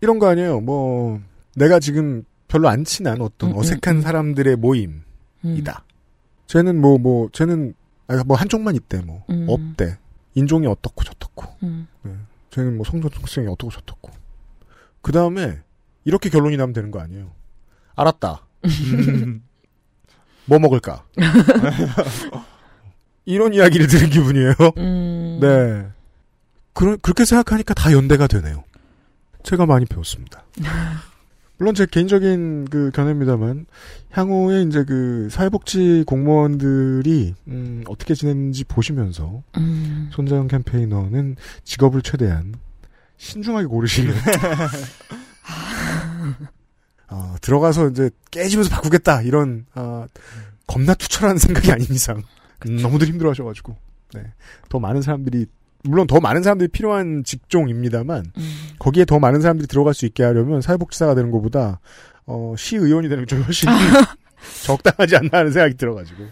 이런 0.00 0.18
거 0.18 0.28
아니에요. 0.28 0.60
뭐 0.60 1.20
내가 1.54 1.80
지금 1.80 2.24
별로 2.46 2.68
안 2.68 2.84
친한 2.84 3.20
어떤 3.20 3.50
음, 3.50 3.54
음, 3.54 3.58
어색한 3.58 3.96
음. 3.96 4.00
사람들의 4.00 4.56
모임 4.56 5.02
음, 5.44 5.56
이다. 5.56 5.84
쟤는 6.48 6.80
뭐, 6.80 6.98
뭐, 6.98 7.28
쟤는, 7.32 7.74
아, 8.08 8.24
뭐, 8.26 8.36
한쪽만 8.36 8.74
있대, 8.74 9.00
뭐. 9.02 9.22
음. 9.30 9.46
없대. 9.48 9.98
인종이 10.34 10.66
어떻고 10.66 11.04
저떻고. 11.04 11.44
음, 11.62 11.86
쟤는 12.50 12.76
뭐, 12.76 12.84
성전통성이 12.84 13.46
어떻고 13.48 13.70
저떻고. 13.70 14.10
그 15.02 15.12
다음에, 15.12 15.60
이렇게 16.04 16.30
결론이 16.30 16.56
나면 16.56 16.72
되는 16.72 16.90
거 16.90 17.00
아니에요. 17.00 17.30
알았다. 17.94 18.46
뭐 20.46 20.58
먹을까? 20.58 21.04
이런 23.26 23.52
이야기를 23.52 23.86
들은 23.86 24.08
기분이에요. 24.08 24.54
음, 24.78 25.38
네. 25.42 25.86
그러, 26.78 26.96
그렇게 26.96 27.24
생각하니까 27.24 27.74
다 27.74 27.90
연대가 27.92 28.28
되네요. 28.28 28.62
제가 29.42 29.66
많이 29.66 29.84
배웠습니다. 29.84 30.44
물론 31.58 31.74
제 31.74 31.86
개인적인 31.86 32.66
그 32.66 32.92
견해입니다만 32.94 33.66
향후에 34.10 34.62
이제 34.62 34.84
그 34.84 35.26
사회복지 35.28 36.04
공무원들이 36.06 37.34
음, 37.48 37.82
어떻게 37.88 38.14
지냈는지 38.14 38.62
보시면서 38.62 39.42
음, 39.56 40.08
손자영 40.12 40.46
캠페이너는 40.46 41.34
직업을 41.64 42.02
최대한 42.02 42.54
신중하게 43.16 43.66
고르시길. 43.66 44.14
어, 47.10 47.34
들어가서 47.40 47.88
이제 47.88 48.08
깨지면서 48.30 48.70
바꾸겠다 48.70 49.22
이런 49.22 49.66
아, 49.74 50.06
겁나 50.68 50.94
투철한 50.94 51.38
생각이 51.38 51.72
아닌 51.72 51.88
이상 51.90 52.22
음, 52.68 52.76
너무들 52.76 53.08
힘들어하셔가지고 53.08 53.74
네. 54.14 54.32
더 54.68 54.78
많은 54.78 55.02
사람들이 55.02 55.46
물론 55.84 56.06
더 56.06 56.20
많은 56.20 56.42
사람들이 56.42 56.68
필요한 56.68 57.22
직종입니다만 57.24 58.32
음. 58.36 58.52
거기에 58.78 59.04
더 59.04 59.18
많은 59.18 59.40
사람들이 59.40 59.66
들어갈 59.68 59.94
수 59.94 60.06
있게 60.06 60.22
하려면 60.24 60.60
사회복지사가 60.60 61.14
되는 61.14 61.30
것보다 61.30 61.80
어, 62.26 62.54
시의원이 62.58 63.08
되는 63.08 63.24
게좀 63.24 63.42
훨씬 63.42 63.68
적당하지 64.64 65.16
않나 65.16 65.30
하는 65.38 65.52
생각이 65.52 65.76
들어가지고 65.76 66.24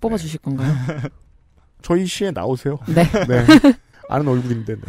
뽑아주실 0.00 0.40
건가요? 0.40 0.74
저희 1.82 2.06
시에 2.06 2.30
나오세요. 2.30 2.78
네. 2.88 3.04
네. 3.28 3.44
아는 4.08 4.26
얼굴인데. 4.28 4.74
네. 4.74 4.82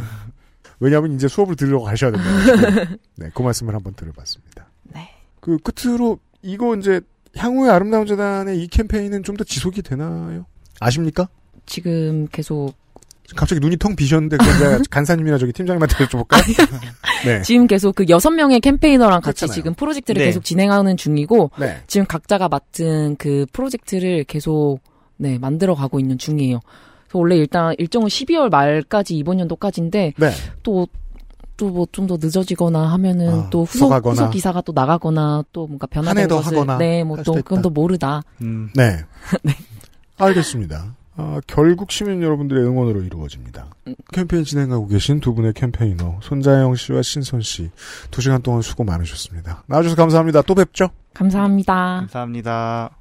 왜냐하면 0.79 1.13
이제 1.13 1.27
수업을 1.27 1.55
들으러 1.55 1.81
가셔야 1.81 2.11
된다. 2.11 2.97
네, 3.15 3.29
그 3.33 3.41
말씀을 3.41 3.73
한번 3.73 3.93
들어봤습니다. 3.93 4.67
네. 4.93 5.09
그 5.39 5.57
끝으로 5.57 6.19
이거 6.41 6.75
이제 6.75 7.01
향후의 7.37 7.71
아름다운 7.71 8.05
재단의 8.05 8.61
이 8.61 8.67
캠페인은 8.67 9.23
좀 9.23 9.35
더 9.37 9.43
지속이 9.43 9.81
되나요? 9.81 10.45
아십니까? 10.79 11.27
지금 11.65 12.27
계속 12.31 12.73
갑자기 13.35 13.59
눈이 13.61 13.77
텅 13.77 13.95
비셨는데 13.95 14.37
제가 14.37 14.79
간사님이나 14.91 15.37
저기 15.37 15.51
팀장님한테 15.53 16.05
여쭤볼까요? 16.05 16.41
네. 17.25 17.41
지금 17.41 17.67
계속 17.67 17.95
그 17.95 18.05
여섯 18.09 18.29
명의 18.31 18.59
캠페이너랑 18.59 19.21
같이 19.21 19.39
그렇잖아요. 19.41 19.53
지금 19.55 19.73
프로젝트를 19.73 20.19
네. 20.19 20.25
계속 20.25 20.43
진행하는 20.43 20.97
중이고 20.97 21.51
네. 21.59 21.81
지금 21.87 22.05
각자가 22.05 22.49
맡은 22.49 23.15
그 23.17 23.45
프로젝트를 23.53 24.23
계속 24.25 24.79
네 25.17 25.39
만들어 25.39 25.75
가고 25.75 25.99
있는 25.99 26.17
중이에요. 26.17 26.59
그래서 27.07 27.19
원래 27.19 27.37
일단 27.37 27.73
일정은 27.77 28.07
12월 28.07 28.49
말까지 28.49 29.15
이번 29.15 29.39
연도까지인데 29.39 30.13
네. 30.17 30.31
또또 30.63 31.69
뭐 31.69 31.87
좀 31.91 32.05
더 32.07 32.17
늦어지거나 32.19 32.91
하면은 32.93 33.29
아, 33.45 33.49
또 33.49 33.63
후속. 33.63 33.91
후속 34.05 34.29
기사가 34.31 34.61
또 34.61 34.73
나가거나 34.73 35.43
또 35.53 35.65
뭔가 35.67 35.87
변화된 35.87 36.27
더 36.27 36.37
것을 36.37 36.53
하거나 36.57 36.77
네뭐 36.77 37.17
할또 37.17 37.33
그건. 37.33 37.61
또 37.61 37.69
모르다. 37.69 38.21
음, 38.41 38.69
네. 38.75 38.97
알겠습니다. 40.17 40.95
아, 41.17 41.39
결국 41.47 41.91
시민 41.91 42.21
여러분들의 42.21 42.63
응원으로 42.65 43.01
이루어집니다. 43.01 43.67
캠페인 44.11 44.43
진행하고 44.43 44.87
계신 44.87 45.19
두 45.21 45.33
분의 45.33 45.53
캠페이너 45.53 46.19
손자영 46.21 46.75
씨와 46.75 47.01
신선 47.01 47.41
씨 47.41 47.69
두 48.11 48.21
시간 48.21 48.41
동안 48.41 48.61
수고 48.61 48.83
많으셨습니다. 48.83 49.63
나와주셔서 49.67 49.95
감사합니다. 50.01 50.41
또 50.41 50.55
뵙죠. 50.55 50.89
감사합니다. 51.13 51.73
감사합니다. 52.01 52.97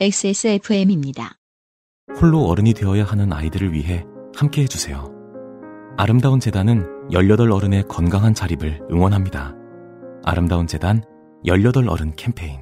XSFM입니다. 0.00 1.36
홀로 2.20 2.46
어른이 2.48 2.74
되어야 2.74 3.04
하는 3.04 3.32
아이들을 3.32 3.72
위해 3.72 4.04
함께 4.34 4.62
해주세요. 4.62 5.10
아름다운 5.96 6.40
재단은 6.40 6.86
18 7.12 7.50
어른의 7.50 7.84
건강한 7.88 8.34
자립을 8.34 8.80
응원합니다. 8.90 9.54
아름다운 10.24 10.66
재단 10.66 11.02
18 11.44 11.88
어른 11.88 12.14
캠페인. 12.16 12.61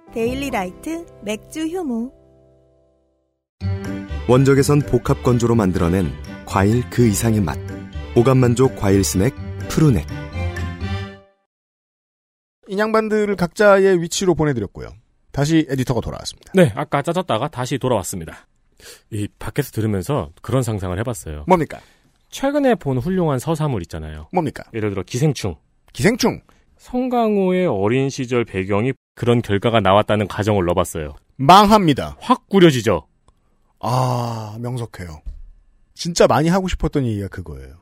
데일리 0.13 0.49
라이트 0.49 1.05
맥주 1.23 1.65
효모. 1.67 2.11
원적에선 4.27 4.81
복합 4.81 5.23
건조로 5.23 5.55
만들어낸 5.55 6.11
과일 6.45 6.83
그 6.89 7.07
이상의 7.07 7.39
맛. 7.39 7.57
오감 8.17 8.37
만족 8.39 8.75
과일 8.75 9.05
스낵 9.05 9.33
푸르넥. 9.69 10.05
인양반들을 12.67 13.33
각자의 13.37 14.01
위치로 14.01 14.35
보내드렸고요. 14.35 14.89
다시 15.31 15.65
에디터가 15.69 16.01
돌아왔습니다. 16.01 16.51
네, 16.55 16.73
아까 16.75 17.01
짜졌다가 17.01 17.47
다시 17.47 17.77
돌아왔습니다. 17.77 18.47
이 19.11 19.29
밖에서 19.39 19.71
들으면서 19.71 20.31
그런 20.41 20.61
상상을 20.61 20.97
해봤어요. 20.99 21.45
뭡니까? 21.47 21.79
최근에 22.29 22.75
본 22.75 22.97
훌륭한 22.97 23.39
서사물 23.39 23.81
있잖아요. 23.83 24.27
뭡니까? 24.33 24.65
예를 24.73 24.89
들어 24.89 25.03
기생충. 25.03 25.55
기생충. 25.93 26.41
성강호의 26.77 27.67
어린 27.67 28.09
시절 28.09 28.43
배경이 28.43 28.91
그런 29.21 29.43
결과가 29.43 29.81
나왔다는 29.81 30.27
가정을 30.27 30.65
넣어봤어요. 30.65 31.13
망합니다. 31.35 32.17
확 32.19 32.49
꾸려지죠. 32.49 33.05
아, 33.79 34.57
명석해요. 34.59 35.21
진짜 35.93 36.25
많이 36.25 36.49
하고 36.49 36.67
싶었던 36.67 37.05
얘기가 37.05 37.27
그거예요. 37.27 37.75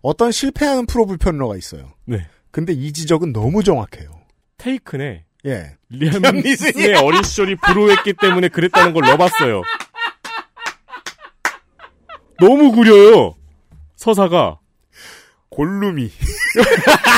어떤 0.00 0.32
실패하는 0.32 0.86
프로 0.86 1.04
불편러가 1.04 1.58
있어요. 1.58 1.92
네. 2.06 2.26
근데 2.50 2.72
이 2.72 2.94
지적은 2.94 3.34
너무 3.34 3.62
정확해요. 3.62 4.08
테이큰에 4.56 5.26
예. 5.44 5.76
리암 5.90 6.22
리암 6.22 6.36
니슨의 6.36 6.94
어린 6.94 7.22
시절이 7.22 7.56
불우했기 7.56 8.14
때문에 8.14 8.48
그랬다는 8.48 8.94
걸 8.94 9.02
넣어봤어요. 9.08 9.60
너무 12.40 12.72
구려요. 12.72 13.34
서사가 13.96 14.58
골룸이 15.50 16.10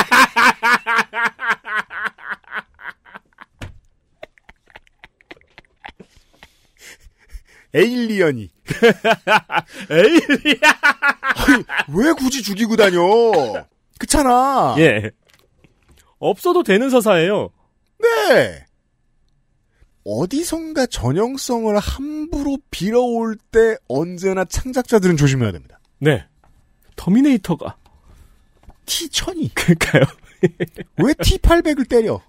에일리언이 7.73 8.49
에일리언 9.89 10.59
왜 11.95 12.13
굳이 12.13 12.41
죽이고 12.41 12.75
다녀? 12.75 12.99
그렇잖아. 13.97 14.75
예. 14.79 15.11
없어도 16.19 16.63
되는 16.63 16.89
서사예요. 16.89 17.49
네. 17.99 18.65
어디선가 20.03 20.87
전형성을 20.87 21.77
함부로 21.77 22.57
빌어올 22.71 23.37
때 23.51 23.77
언제나 23.87 24.43
창작자들은 24.45 25.17
조심해야 25.17 25.51
됩니다. 25.51 25.79
네. 25.99 26.25
터미네이터가 26.95 27.77
T1000이. 28.85 29.51
그러니까요. 29.53 30.03
왜 30.97 31.13
T800을 31.13 31.87
때려? 31.87 32.21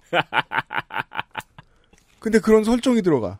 근데 2.19 2.39
그런 2.39 2.63
설정이 2.63 3.01
들어가. 3.01 3.39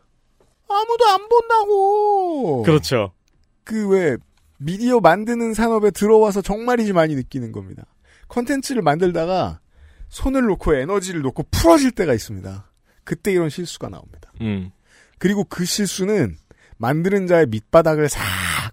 아무도 0.84 1.06
안 1.08 1.30
본다고. 1.30 2.64
그렇죠. 2.64 3.12
그 3.64 3.88
왜 3.88 4.18
미디어 4.64 5.00
만드는 5.00 5.54
산업에 5.54 5.92
들어와서 5.92 6.42
정말이지 6.42 6.94
많이 6.94 7.16
느끼는 7.16 7.52
겁니다. 7.52 7.86
컨텐츠를 8.30 8.82
만들다가 8.82 9.60
손을 10.10 10.44
놓고 10.44 10.76
에너지를 10.76 11.22
놓고 11.22 11.44
풀어질 11.52 11.92
때가 11.92 12.14
있습니다. 12.14 12.72
그때 13.04 13.32
이런 13.32 13.50
실수가 13.50 13.90
나옵니다. 13.90 14.32
음. 14.42 14.72
그리고 15.20 15.44
그 15.44 15.66
실수는 15.66 16.38
만드는 16.78 17.28
자의 17.28 17.46
밑바닥을 17.48 18.10
싹 18.10 18.22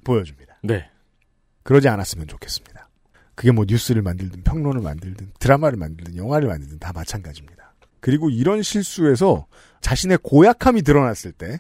보여줍니다. 0.05 0.61
네. 0.63 0.89
그러지 1.63 1.89
않았으면 1.89 2.29
좋겠습니다. 2.29 2.89
그게 3.35 3.53
뭐 3.53 3.65
뉴스를 3.67 4.03
만들든 4.03 4.43
평론을 4.43 4.83
만들든 4.83 5.33
드라마를 5.39 5.79
만들든 5.79 6.17
영화를 6.17 6.49
만들든 6.49 6.79
다 6.79 6.93
마찬가지입니다. 6.93 7.75
그리고 8.01 8.31
이런 8.31 8.63
실수에서 8.63 9.47
자신의 9.81 10.19
고약함이 10.23 10.83
드러났을 10.83 11.33
때 11.33 11.59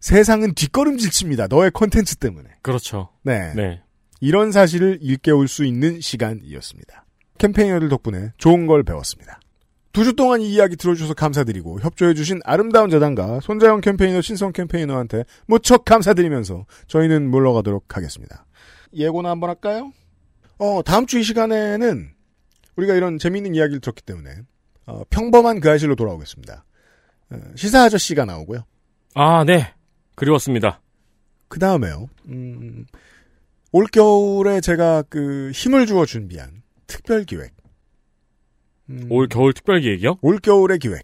세상은 0.00 0.54
뒷걸음질 0.54 1.10
칩니다. 1.10 1.46
너의 1.48 1.70
컨텐츠 1.72 2.16
때문에. 2.16 2.48
그렇죠. 2.62 3.10
네. 3.22 3.52
네. 3.54 3.82
이런 4.20 4.50
사실을 4.52 4.98
일깨울 5.00 5.46
수 5.48 5.64
있는 5.64 6.00
시간이었습니다. 6.00 7.06
캠페인어들 7.38 7.88
덕분에 7.88 8.32
좋은 8.38 8.66
걸 8.66 8.82
배웠습니다. 8.82 9.40
두 9.92 10.04
주 10.04 10.14
동안 10.14 10.40
이 10.40 10.52
이야기 10.52 10.76
들어주셔서 10.76 11.14
감사드리고 11.14 11.80
협조해주신 11.80 12.40
아름다운 12.44 12.90
재단과 12.90 13.40
손자영 13.40 13.80
캠페이너 13.80 14.20
신성 14.20 14.52
캠페이너한테 14.52 15.24
무척 15.46 15.84
감사드리면서 15.84 16.64
저희는 16.86 17.28
물러가도록 17.28 17.96
하겠습니다. 17.96 18.46
예고나 18.94 19.30
한번 19.30 19.50
할까요? 19.50 19.92
어, 20.58 20.82
다음 20.84 21.06
주 21.06 21.18
이 21.18 21.22
시간에는 21.24 22.10
우리가 22.76 22.94
이런 22.94 23.18
재미있는 23.18 23.54
이야기를 23.54 23.80
들었기 23.80 24.02
때문에 24.02 24.30
어, 24.86 25.02
평범한 25.10 25.60
그 25.60 25.70
아실로 25.70 25.96
돌아오겠습니다. 25.96 26.64
어, 27.30 27.36
시사 27.56 27.82
아저씨가 27.84 28.24
나오고요. 28.26 28.64
아, 29.14 29.44
네. 29.44 29.74
그리웠습니다. 30.20 30.80
그 31.48 31.58
다음에요. 31.58 32.08
음, 32.28 32.84
올 33.72 33.86
겨울에 33.86 34.60
제가 34.60 35.02
그 35.08 35.50
힘을 35.54 35.86
주어 35.86 36.04
준비한 36.04 36.62
특별 36.86 37.24
기획. 37.24 37.52
음, 38.90 39.06
올 39.10 39.28
겨울 39.28 39.52
특별 39.54 39.80
기획이요? 39.80 40.18
올 40.20 40.38
겨울의 40.38 40.78
기획. 40.78 41.02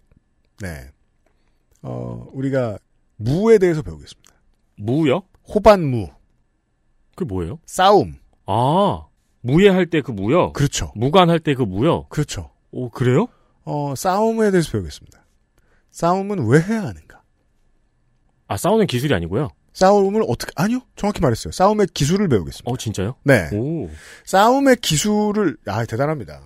네. 0.61 0.91
어, 1.81 2.27
우리가 2.31 2.77
무에 3.15 3.57
대해서 3.57 3.81
배우겠습니다. 3.81 4.33
무요? 4.75 5.23
호반무. 5.47 6.09
그게 7.15 7.27
뭐예요? 7.27 7.59
싸움. 7.65 8.13
아, 8.45 9.07
무예할 9.41 9.87
때 9.89 10.01
그 10.01 10.11
무요? 10.11 10.53
그렇죠. 10.53 10.91
무관할 10.95 11.39
때 11.39 11.55
그 11.55 11.63
무요? 11.63 12.05
그렇죠. 12.09 12.51
오, 12.71 12.89
그래요? 12.89 13.27
어, 13.63 13.95
싸움에 13.95 14.51
대해서 14.51 14.71
배우겠습니다. 14.73 15.25
싸움은 15.89 16.45
왜 16.47 16.61
해야 16.61 16.81
하는가? 16.83 17.16
아, 18.47 18.57
싸우는 18.57 18.87
기술이 18.87 19.13
아니고요? 19.13 19.49
싸움을 19.73 20.23
어떻게, 20.27 20.51
아니요. 20.55 20.79
정확히 20.95 21.21
말했어요. 21.21 21.51
싸움의 21.51 21.87
기술을 21.93 22.27
배우겠습니다. 22.29 22.69
어, 22.71 22.77
진짜요? 22.77 23.15
네. 23.23 23.49
오. 23.53 23.89
싸움의 24.25 24.77
기술을, 24.77 25.57
아, 25.67 25.85
대단합니다. 25.85 26.41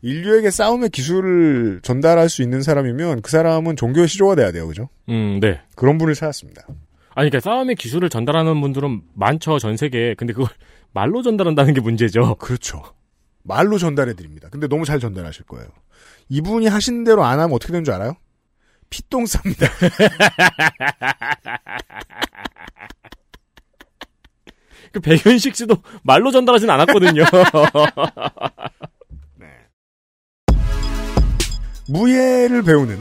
인류에게 0.00 0.50
싸움의 0.50 0.90
기술을 0.90 1.80
전달할 1.82 2.28
수 2.28 2.42
있는 2.42 2.62
사람이면 2.62 3.22
그 3.22 3.30
사람은 3.30 3.76
종교의 3.76 4.08
시조가 4.08 4.36
돼야 4.36 4.52
돼요. 4.52 4.66
그죠? 4.68 4.88
음, 5.08 5.40
네. 5.40 5.60
그런 5.74 5.98
분을 5.98 6.14
찾았습니다. 6.14 6.62
아니, 7.14 7.30
그러니까 7.30 7.40
싸움의 7.40 7.74
기술을 7.74 8.08
전달하는 8.08 8.60
분들은 8.60 9.02
많죠, 9.14 9.58
전 9.58 9.76
세계에. 9.76 10.14
근데 10.14 10.32
그걸 10.32 10.48
말로 10.94 11.22
전달한다는 11.22 11.74
게 11.74 11.80
문제죠. 11.80 12.36
그렇죠. 12.36 12.82
말로 13.42 13.76
전달해 13.78 14.14
드립니다. 14.14 14.48
근데 14.50 14.68
너무 14.68 14.84
잘 14.84 15.00
전달하실 15.00 15.44
거예요. 15.46 15.66
이분이 16.28 16.68
하신 16.68 17.04
대로 17.04 17.24
안 17.24 17.40
하면 17.40 17.52
어떻게 17.54 17.72
되는 17.72 17.84
줄 17.84 17.92
알아요? 17.94 18.14
피똥 18.90 19.24
쌉니다. 19.24 19.68
그 24.92 25.00
백현식 25.00 25.54
씨도 25.54 25.76
말로 26.02 26.30
전달하진 26.30 26.70
않았거든요. 26.70 27.24
무예를 31.88 32.62
배우는 32.62 32.98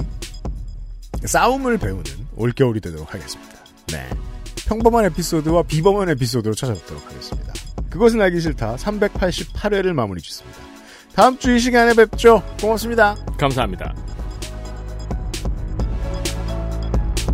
싸움을 1.26 1.78
배우는 1.78 2.04
올겨울이 2.36 2.80
되도록 2.82 3.14
하겠습니다. 3.14 3.54
네. 3.88 4.08
평범한 4.68 5.06
에피소드와 5.06 5.64
비범한 5.64 6.10
에피소드로 6.10 6.54
찾아뵙도록 6.54 7.06
하겠습니다. 7.10 7.54
그것은 7.90 8.22
알기 8.22 8.40
싫다 8.42 8.76
388회를 8.76 9.94
마무리 9.94 10.22
짓습니다. 10.22 10.60
다음 11.16 11.38
주 11.40 11.56
이 11.56 11.60
시간에 11.60 11.94
뵙죠. 11.94 12.44
고맙습니다. 12.62 13.16
감사합니다. 13.40 13.96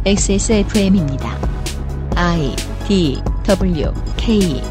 XSFM입니다. 0.06 1.38
I 2.16 2.56
D 2.88 3.22
W 3.48 3.94
K 4.18 4.62